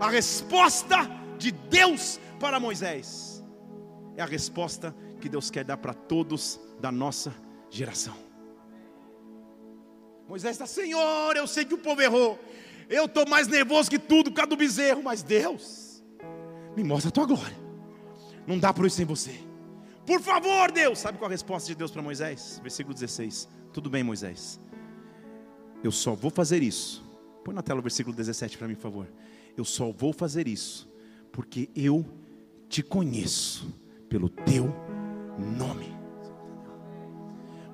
A 0.00 0.08
resposta 0.08 1.08
de 1.38 1.52
Deus 1.52 2.18
para 2.38 2.58
Moisés 2.58 3.42
é 4.16 4.22
a 4.22 4.26
resposta 4.26 4.94
que 5.20 5.28
Deus 5.28 5.50
quer 5.50 5.64
dar 5.64 5.76
para 5.76 5.94
todos 5.94 6.60
da 6.80 6.90
nossa 6.90 7.34
geração. 7.70 8.16
Moisés 10.28 10.52
está, 10.52 10.66
Senhor, 10.66 11.36
eu 11.36 11.46
sei 11.46 11.64
que 11.64 11.74
o 11.74 11.78
povo 11.78 12.00
errou. 12.00 12.38
Eu 12.88 13.06
estou 13.06 13.26
mais 13.28 13.46
nervoso 13.48 13.90
que 13.90 13.98
tudo 13.98 14.30
por 14.30 14.36
causa 14.36 14.50
do 14.50 14.56
bezerro, 14.56 15.02
mas 15.02 15.22
Deus, 15.22 16.02
me 16.76 16.82
mostra 16.84 17.08
a 17.08 17.12
tua 17.12 17.26
glória. 17.26 17.56
Não 18.46 18.58
dá 18.58 18.72
por 18.72 18.86
isso 18.86 18.96
sem 18.96 19.06
você. 19.06 19.38
Por 20.06 20.20
favor, 20.20 20.72
Deus. 20.72 20.98
Sabe 20.98 21.18
qual 21.18 21.28
a 21.28 21.32
resposta 21.32 21.68
de 21.68 21.74
Deus 21.74 21.90
para 21.90 22.02
Moisés? 22.02 22.60
Versículo 22.62 22.94
16. 22.94 23.48
Tudo 23.72 23.88
bem, 23.88 24.02
Moisés. 24.02 24.58
Eu 25.82 25.92
só 25.92 26.14
vou 26.14 26.30
fazer 26.30 26.62
isso. 26.62 27.04
Põe 27.44 27.54
na 27.54 27.62
tela 27.62 27.80
o 27.80 27.82
versículo 27.82 28.14
17 28.14 28.58
para 28.58 28.68
mim, 28.68 28.74
por 28.74 28.82
favor. 28.82 29.08
Eu 29.56 29.64
só 29.64 29.90
vou 29.92 30.12
fazer 30.12 30.48
isso 30.48 30.90
porque 31.30 31.70
eu 31.74 32.04
te 32.68 32.82
conheço 32.82 33.72
pelo 34.08 34.28
teu 34.28 34.74
nome. 35.38 35.92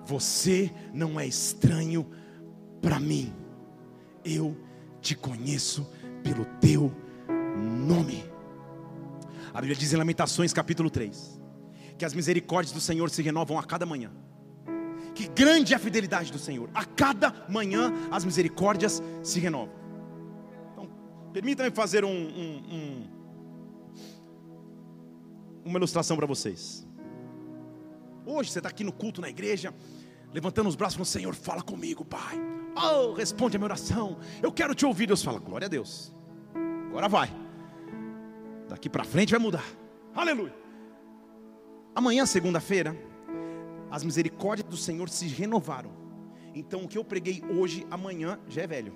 Você 0.06 0.72
não 0.94 1.18
é 1.18 1.26
estranho 1.26 2.06
para 2.80 2.98
mim. 2.98 3.32
Eu 4.24 4.56
te 5.00 5.14
conheço 5.14 5.88
pelo 6.22 6.44
teu 6.60 6.92
nome. 7.86 8.24
A 9.52 9.60
Bíblia 9.60 9.76
diz 9.76 9.92
em 9.92 9.96
Lamentações 9.96 10.52
capítulo 10.52 10.90
3 10.90 11.38
que 11.98 12.04
as 12.04 12.14
misericórdias 12.14 12.72
do 12.72 12.80
Senhor 12.80 13.10
se 13.10 13.20
renovam 13.22 13.58
a 13.58 13.64
cada 13.64 13.84
manhã. 13.84 14.12
Que 15.14 15.26
grande 15.26 15.72
é 15.72 15.76
a 15.76 15.80
fidelidade 15.80 16.30
do 16.30 16.38
Senhor. 16.38 16.70
A 16.72 16.84
cada 16.84 17.34
manhã 17.48 17.92
as 18.08 18.24
misericórdias 18.24 19.02
se 19.20 19.40
renovam. 19.40 19.74
Permita-me 21.32 21.70
fazer 21.70 22.04
um, 22.04 22.10
um, 22.10 22.62
um, 22.70 23.06
uma 25.64 25.78
ilustração 25.78 26.16
para 26.16 26.26
vocês. 26.26 26.86
Hoje 28.24 28.50
você 28.50 28.58
está 28.58 28.68
aqui 28.68 28.84
no 28.84 28.92
culto 28.92 29.20
na 29.20 29.28
igreja, 29.28 29.74
levantando 30.32 30.68
os 30.68 30.76
braços 30.76 30.94
falando: 30.94 31.06
Senhor, 31.06 31.34
fala 31.34 31.62
comigo, 31.62 32.04
Pai. 32.04 32.38
Oh, 32.76 33.12
responde 33.12 33.56
a 33.56 33.58
minha 33.58 33.66
oração. 33.66 34.18
Eu 34.42 34.52
quero 34.52 34.74
te 34.74 34.86
ouvir. 34.86 35.06
Deus 35.06 35.22
fala: 35.22 35.38
Glória 35.38 35.66
a 35.66 35.68
Deus. 35.68 36.14
Agora 36.88 37.08
vai. 37.08 37.30
Daqui 38.68 38.88
para 38.88 39.04
frente 39.04 39.30
vai 39.30 39.40
mudar. 39.40 39.64
Aleluia. 40.14 40.54
Amanhã, 41.94 42.24
segunda-feira, 42.26 42.96
as 43.90 44.04
misericórdias 44.04 44.68
do 44.68 44.76
Senhor 44.76 45.08
se 45.08 45.26
renovaram. 45.26 45.90
Então, 46.54 46.84
o 46.84 46.88
que 46.88 46.98
eu 46.98 47.04
preguei 47.04 47.42
hoje, 47.50 47.86
amanhã 47.90 48.38
já 48.48 48.62
é 48.62 48.66
velho. 48.66 48.92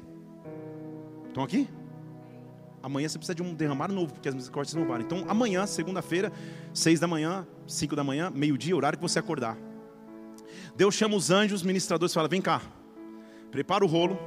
Estão 1.28 1.42
aqui? 1.42 1.68
Amanhã 2.82 3.08
você 3.08 3.16
precisa 3.16 3.34
de 3.34 3.42
um 3.42 3.54
derramar 3.54 3.92
novo, 3.92 4.12
porque 4.12 4.28
as 4.28 4.34
misericórdias 4.34 4.74
renovaram. 4.74 5.04
Então, 5.04 5.24
amanhã, 5.28 5.66
segunda-feira, 5.66 6.32
seis 6.74 6.98
da 6.98 7.06
manhã, 7.06 7.46
cinco 7.66 7.94
da 7.94 8.02
manhã, 8.02 8.30
meio-dia, 8.34 8.74
horário 8.74 8.98
que 8.98 9.02
você 9.02 9.18
acordar. 9.18 9.56
Deus 10.74 10.94
chama 10.94 11.14
os 11.14 11.30
anjos, 11.30 11.62
ministradores, 11.62 12.12
e 12.12 12.14
fala: 12.14 12.28
Vem 12.28 12.42
cá, 12.42 12.60
prepara 13.50 13.84
o 13.84 13.88
rolo. 13.88 14.18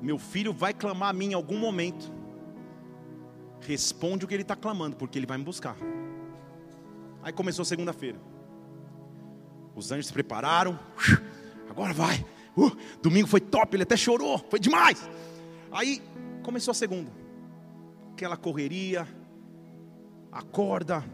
Meu 0.00 0.18
filho 0.18 0.52
vai 0.52 0.72
clamar 0.72 1.08
a 1.08 1.12
mim 1.12 1.30
em 1.30 1.34
algum 1.34 1.58
momento. 1.58 2.12
Responde 3.60 4.24
o 4.24 4.28
que 4.28 4.34
ele 4.34 4.42
está 4.42 4.54
clamando, 4.54 4.94
porque 4.96 5.18
ele 5.18 5.26
vai 5.26 5.38
me 5.38 5.44
buscar. 5.44 5.76
Aí 7.22 7.32
começou 7.32 7.64
segunda-feira. 7.64 8.20
Os 9.74 9.90
anjos 9.90 10.06
se 10.06 10.12
prepararam. 10.12 10.78
Agora 11.68 11.92
vai. 11.92 12.24
Uh, 12.56 12.70
domingo 13.02 13.26
foi 13.26 13.40
top, 13.40 13.74
ele 13.74 13.82
até 13.82 13.96
chorou. 13.96 14.38
Foi 14.50 14.60
demais. 14.60 15.08
Aí 15.74 16.00
começou 16.44 16.70
a 16.70 16.74
segunda. 16.74 17.10
Aquela 18.12 18.36
correria, 18.36 19.08
acorda, 20.30 21.04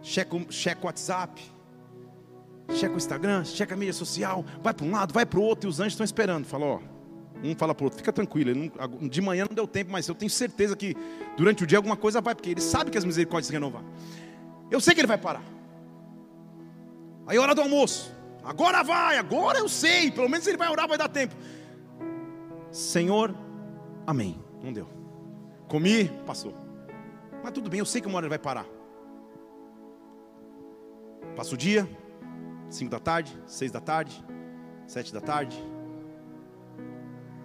checa, 0.00 0.36
checa 0.48 0.80
o 0.80 0.86
WhatsApp, 0.86 1.42
checa 2.72 2.94
o 2.94 2.96
Instagram, 2.96 3.44
checa 3.44 3.74
a 3.74 3.76
mídia 3.76 3.92
social, 3.92 4.44
vai 4.62 4.72
para 4.72 4.86
um 4.86 4.92
lado, 4.92 5.12
vai 5.12 5.26
para 5.26 5.40
o 5.40 5.42
outro, 5.42 5.68
e 5.68 5.70
os 5.70 5.80
anjos 5.80 5.94
estão 5.94 6.04
esperando. 6.04 6.44
Fala, 6.44 6.66
ó, 6.66 6.80
um 7.42 7.54
fala 7.56 7.74
para 7.74 7.82
o 7.82 7.86
outro, 7.86 7.98
fica 7.98 8.12
tranquilo, 8.12 8.54
não, 8.54 9.08
de 9.08 9.20
manhã 9.20 9.44
não 9.48 9.56
deu 9.56 9.66
tempo, 9.66 9.90
mas 9.90 10.06
eu 10.06 10.14
tenho 10.14 10.30
certeza 10.30 10.76
que 10.76 10.94
durante 11.36 11.64
o 11.64 11.66
dia 11.66 11.78
alguma 11.78 11.96
coisa 11.96 12.20
vai, 12.20 12.32
porque 12.32 12.50
ele 12.50 12.60
sabe 12.60 12.92
que 12.92 12.98
as 12.98 13.04
misericórdias 13.04 13.48
se 13.48 13.52
renovar. 13.52 13.82
Eu 14.70 14.80
sei 14.80 14.94
que 14.94 15.00
ele 15.00 15.08
vai 15.08 15.18
parar. 15.18 15.42
Aí 17.26 17.36
hora 17.38 17.56
do 17.56 17.60
almoço. 17.60 18.12
Agora 18.44 18.84
vai, 18.84 19.18
agora 19.18 19.58
eu 19.58 19.68
sei, 19.68 20.12
pelo 20.12 20.28
menos 20.28 20.46
ele 20.46 20.56
vai 20.56 20.70
orar, 20.70 20.86
vai 20.86 20.96
dar 20.96 21.08
tempo. 21.08 21.34
Senhor, 22.70 23.34
Amém. 24.06 24.42
Não 24.62 24.72
deu. 24.72 24.86
Comi, 25.68 26.08
passou. 26.26 26.54
Mas 27.42 27.52
tudo 27.52 27.70
bem, 27.70 27.80
eu 27.80 27.86
sei 27.86 28.00
que 28.00 28.06
uma 28.06 28.16
hora 28.16 28.26
ele 28.26 28.30
vai 28.30 28.38
parar. 28.38 28.66
Passa 31.36 31.54
o 31.54 31.56
dia, 31.56 31.88
cinco 32.68 32.90
da 32.90 32.98
tarde, 32.98 33.36
seis 33.46 33.70
da 33.70 33.80
tarde, 33.80 34.24
sete 34.86 35.12
da 35.12 35.20
tarde, 35.20 35.56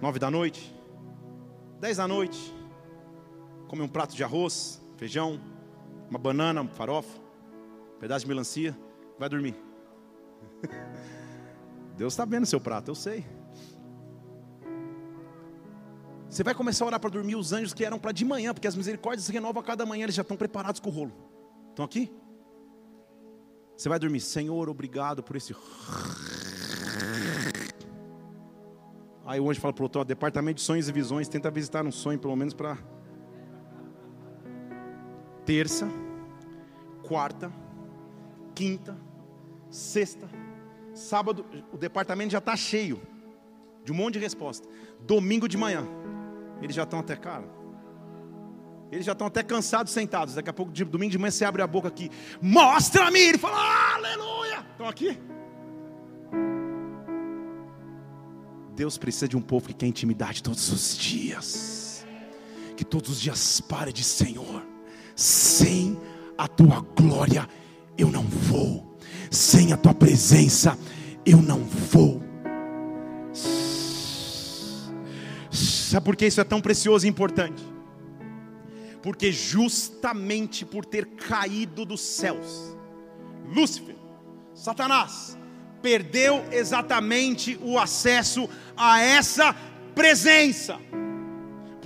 nove 0.01 0.19
da 0.19 0.29
noite, 0.29 0.75
dez 1.79 1.97
da 1.97 2.07
noite. 2.07 2.53
Come 3.67 3.81
um 3.81 3.87
prato 3.87 4.15
de 4.15 4.23
arroz, 4.23 4.81
feijão, 4.97 5.39
uma 6.09 6.19
banana, 6.19 6.67
farofa, 6.67 7.19
um 7.95 7.99
pedaço 7.99 8.25
de 8.25 8.29
melancia, 8.29 8.77
vai 9.17 9.29
dormir. 9.29 9.55
Deus 11.95 12.13
está 12.13 12.25
vendo 12.25 12.45
seu 12.45 12.59
prato, 12.59 12.91
eu 12.91 12.95
sei. 12.95 13.25
Você 16.36 16.43
vai 16.43 16.54
começar 16.54 16.84
a 16.84 16.88
orar 16.88 17.00
para 17.00 17.10
dormir 17.10 17.38
os 17.38 17.54
anjos 17.54 17.74
que 17.74 17.86
eram 17.86 17.98
para 17.98 18.12
de 18.12 18.26
manhã, 18.26 18.54
porque 18.54 18.67
as 18.67 18.76
misericórdias 18.76 19.24
se 19.24 19.32
renovam 19.32 19.62
a 19.62 19.63
cada 19.63 19.86
manhã, 19.86 20.04
eles 20.04 20.15
já 20.15 20.21
estão 20.21 20.36
preparados 20.36 20.82
com 20.82 20.89
o 20.89 20.91
rolo. 20.91 21.13
Estão 21.69 21.86
aqui? 21.86 22.12
Você 23.74 23.88
vai 23.88 23.98
dormir, 23.98 24.19
Senhor, 24.19 24.67
obrigado 24.67 25.24
por 25.24 25.38
esse. 25.38 25.56
Aí 29.26 29.39
o 29.39 29.50
anjo 29.50 29.62
fala 29.62 29.74
para 29.74 29.82
o 29.82 29.86
outro: 29.86 30.04
departamento 30.04 30.58
de 30.58 30.63
sonhos 30.63 30.90
e 30.90 30.92
visões, 30.92 31.29
tenta 31.29 31.50
visitar 31.50 31.86
um 31.86 31.92
sonho, 31.92 32.19
pelo 32.19 32.36
menos 32.36 32.54
para. 32.54 32.77
Terça, 35.46 35.88
quarta, 37.02 37.50
quinta, 38.54 38.98
sexta, 39.69 40.27
sábado, 40.94 41.46
o 41.71 41.77
departamento 41.77 42.33
já 42.33 42.40
está 42.40 42.58
cheio 42.58 43.02
de 43.86 43.94
um 43.94 43.96
monte 43.96 44.15
de 44.15 44.19
resposta. 44.19 44.67
Domingo 45.00 45.48
de 45.48 45.56
manhã, 45.56 45.88
eles 46.62 46.75
já 46.75 46.83
estão 46.83 46.99
até, 46.99 47.15
cara. 47.15 47.45
Eles 48.91 49.06
já 49.06 49.12
estão 49.12 49.27
até 49.27 49.43
cansados 49.43 49.91
sentados. 49.91 50.35
Daqui 50.35 50.49
a 50.49 50.53
pouco, 50.53 50.71
de, 50.71 50.83
domingo 50.85 51.12
de 51.12 51.17
manhã, 51.17 51.31
você 51.31 51.45
abre 51.45 51.62
a 51.62 51.67
boca 51.67 51.87
aqui. 51.87 52.10
Mostra-me! 52.41 53.19
Ele 53.19 53.37
fala, 53.37 53.58
aleluia! 53.95 54.65
Estão 54.71 54.87
aqui? 54.87 55.19
Deus 58.75 58.97
precisa 58.97 59.27
de 59.27 59.37
um 59.37 59.41
povo 59.41 59.67
que 59.67 59.73
quer 59.73 59.87
intimidade 59.87 60.43
todos 60.43 60.69
os 60.71 60.97
dias. 60.97 62.06
Que 62.75 62.83
todos 62.83 63.10
os 63.12 63.21
dias 63.21 63.62
pare 63.62 63.91
de 63.91 64.03
Senhor. 64.03 64.65
Sem 65.15 65.99
a 66.37 66.47
tua 66.47 66.81
glória 66.95 67.47
eu 67.97 68.12
não 68.12 68.23
vou. 68.23 68.97
Sem 69.31 69.71
a 69.73 69.77
tua 69.77 69.93
presença 69.93 70.77
eu 71.25 71.41
não 71.41 71.60
vou. 71.60 72.25
Sabe 75.96 76.04
por 76.04 76.17
que 76.17 76.25
isso 76.25 76.41
é 76.41 76.43
tão 76.43 76.60
precioso 76.60 77.06
e 77.06 77.10
importante? 77.10 77.63
Porque 79.02 79.31
justamente 79.31 80.65
por 80.65 80.83
ter 80.83 81.06
caído 81.06 81.85
dos 81.85 82.02
céus, 82.02 82.75
Lúcifer, 83.48 83.96
Satanás, 84.54 85.37
perdeu 85.81 86.43
exatamente 86.52 87.58
o 87.62 87.79
acesso 87.79 88.50
a 88.75 89.00
essa 89.00 89.56
presença. 89.96 90.77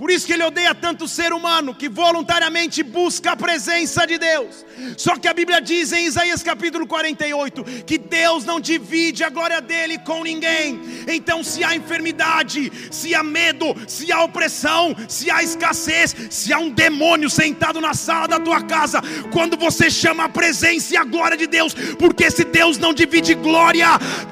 Por 0.00 0.10
isso 0.10 0.26
que 0.26 0.32
ele 0.32 0.44
odeia 0.44 0.74
tanto 0.74 1.04
o 1.04 1.08
ser 1.08 1.30
humano 1.30 1.74
que 1.74 1.86
voluntariamente 1.86 2.82
busca 2.82 3.32
a 3.32 3.36
presença 3.36 4.06
de 4.06 4.16
Deus. 4.16 4.64
Só 4.96 5.14
que 5.18 5.28
a 5.28 5.34
Bíblia 5.34 5.60
diz 5.60 5.92
em 5.92 6.06
Isaías 6.06 6.42
capítulo 6.42 6.86
48 6.86 7.62
que 7.84 7.98
Deus 7.98 8.46
não 8.46 8.58
divide 8.58 9.22
a 9.22 9.28
glória 9.28 9.60
dele 9.60 9.98
com 9.98 10.24
ninguém. 10.24 10.80
Então, 11.06 11.44
se 11.44 11.62
há 11.62 11.76
enfermidade, 11.76 12.72
se 12.90 13.14
há 13.14 13.22
medo, 13.22 13.76
se 13.86 14.10
há 14.10 14.24
opressão, 14.24 14.96
se 15.06 15.30
há 15.30 15.42
escassez, 15.42 16.16
se 16.30 16.50
há 16.50 16.58
um 16.58 16.70
demônio 16.70 17.28
sentado 17.28 17.78
na 17.78 17.92
sala 17.92 18.26
da 18.26 18.40
tua 18.40 18.62
casa, 18.62 19.02
quando 19.30 19.54
você 19.54 19.90
chama 19.90 20.24
a 20.24 20.28
presença 20.30 20.94
e 20.94 20.96
a 20.96 21.04
glória 21.04 21.36
de 21.36 21.46
Deus, 21.46 21.74
porque 21.98 22.30
se 22.30 22.44
Deus 22.44 22.78
não 22.78 22.94
divide 22.94 23.34
glória, 23.34 23.86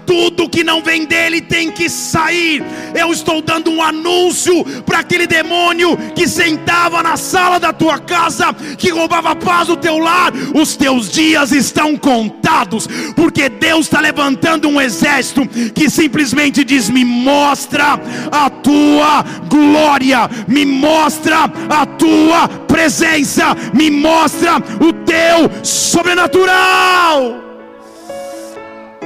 tudo 0.06 0.48
que 0.48 0.64
não 0.64 0.82
vem 0.82 1.04
dele 1.04 1.42
tem 1.42 1.70
que 1.70 1.90
sair. 1.90 2.62
Eu 2.98 3.12
estou 3.12 3.42
dando 3.42 3.70
um 3.70 3.82
anúncio 3.82 4.64
para 4.86 5.00
aquele 5.00 5.26
demônio 5.26 5.57
demônio 5.58 5.96
que 6.14 6.28
sentava 6.28 7.02
na 7.02 7.16
sala 7.16 7.58
da 7.58 7.72
tua 7.72 7.98
casa, 7.98 8.52
que 8.76 8.90
roubava 8.90 9.30
a 9.30 9.36
paz 9.36 9.66
do 9.66 9.76
teu 9.76 9.98
lar, 9.98 10.32
os 10.54 10.76
teus 10.76 11.10
dias 11.10 11.50
estão 11.52 11.96
contados, 11.96 12.86
porque 13.16 13.48
Deus 13.48 13.86
está 13.86 14.00
levantando 14.00 14.68
um 14.68 14.80
exército 14.80 15.46
que 15.74 15.90
simplesmente 15.90 16.64
diz: 16.64 16.88
Me 16.88 17.04
mostra 17.04 18.00
a 18.30 18.48
tua 18.48 19.24
glória, 19.48 20.30
me 20.46 20.64
mostra 20.64 21.50
a 21.68 21.86
tua 21.86 22.48
presença, 22.48 23.56
me 23.74 23.90
mostra 23.90 24.56
o 24.80 24.92
teu 24.92 25.50
sobrenatural. 25.64 27.44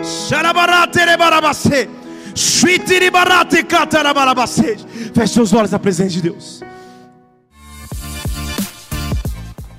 Xarabarate 0.02 0.98
Feche 5.14 5.34
seus 5.34 5.52
olhos 5.52 5.70
na 5.70 5.78
presença 5.78 6.10
de 6.10 6.22
Deus. 6.22 6.62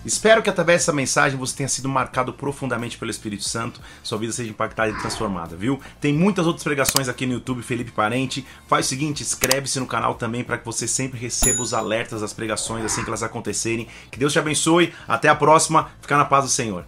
Espero 0.06 0.43
que 0.43 0.49
através 0.49 0.82
dessa 0.82 0.91
mensagem 0.91 1.39
você 1.39 1.56
tenha 1.56 1.70
sido 1.70 1.88
marcado 1.88 2.34
profundamente 2.34 2.97
pelo 2.97 3.10
Espírito 3.10 3.43
Santo, 3.45 3.80
sua 4.04 4.18
vida 4.18 4.34
seja 4.34 4.49
impactada 4.49 4.91
e 4.91 4.99
transformada, 4.99 5.56
viu? 5.56 5.80
Tem 6.01 6.14
muitas 6.14 6.45
outras 6.45 6.64
pregações 6.64 7.08
aqui 7.08 7.26
no 7.26 7.34
YouTube, 7.34 7.62
Felipe 7.62 7.91
Parente. 7.91 8.45
Faz 8.68 8.86
o 8.86 8.89
seguinte, 8.89 9.24
inscreve-se 9.24 9.80
no 9.80 9.88
canal 9.88 10.16
também 10.16 10.43
para 10.43 10.58
que 10.58 10.66
você 10.66 10.89
sempre 10.89 11.18
receba 11.18 11.62
os 11.62 11.74
alertas 11.74 12.20
das 12.20 12.34
pregações 12.34 12.84
assim 12.84 13.01
que 13.01 13.10
elas 13.10 13.24
acontecerem. 13.24 13.88
Que 14.12 14.20
Deus 14.20 14.34
te 14.34 14.39
abençoe. 14.39 14.93
Até 15.08 15.30
a 15.30 15.36
próxima. 15.36 15.89
Fica 16.01 16.18
na 16.18 16.26
paz 16.26 16.43
do 16.43 16.51
Senhor. 16.51 16.86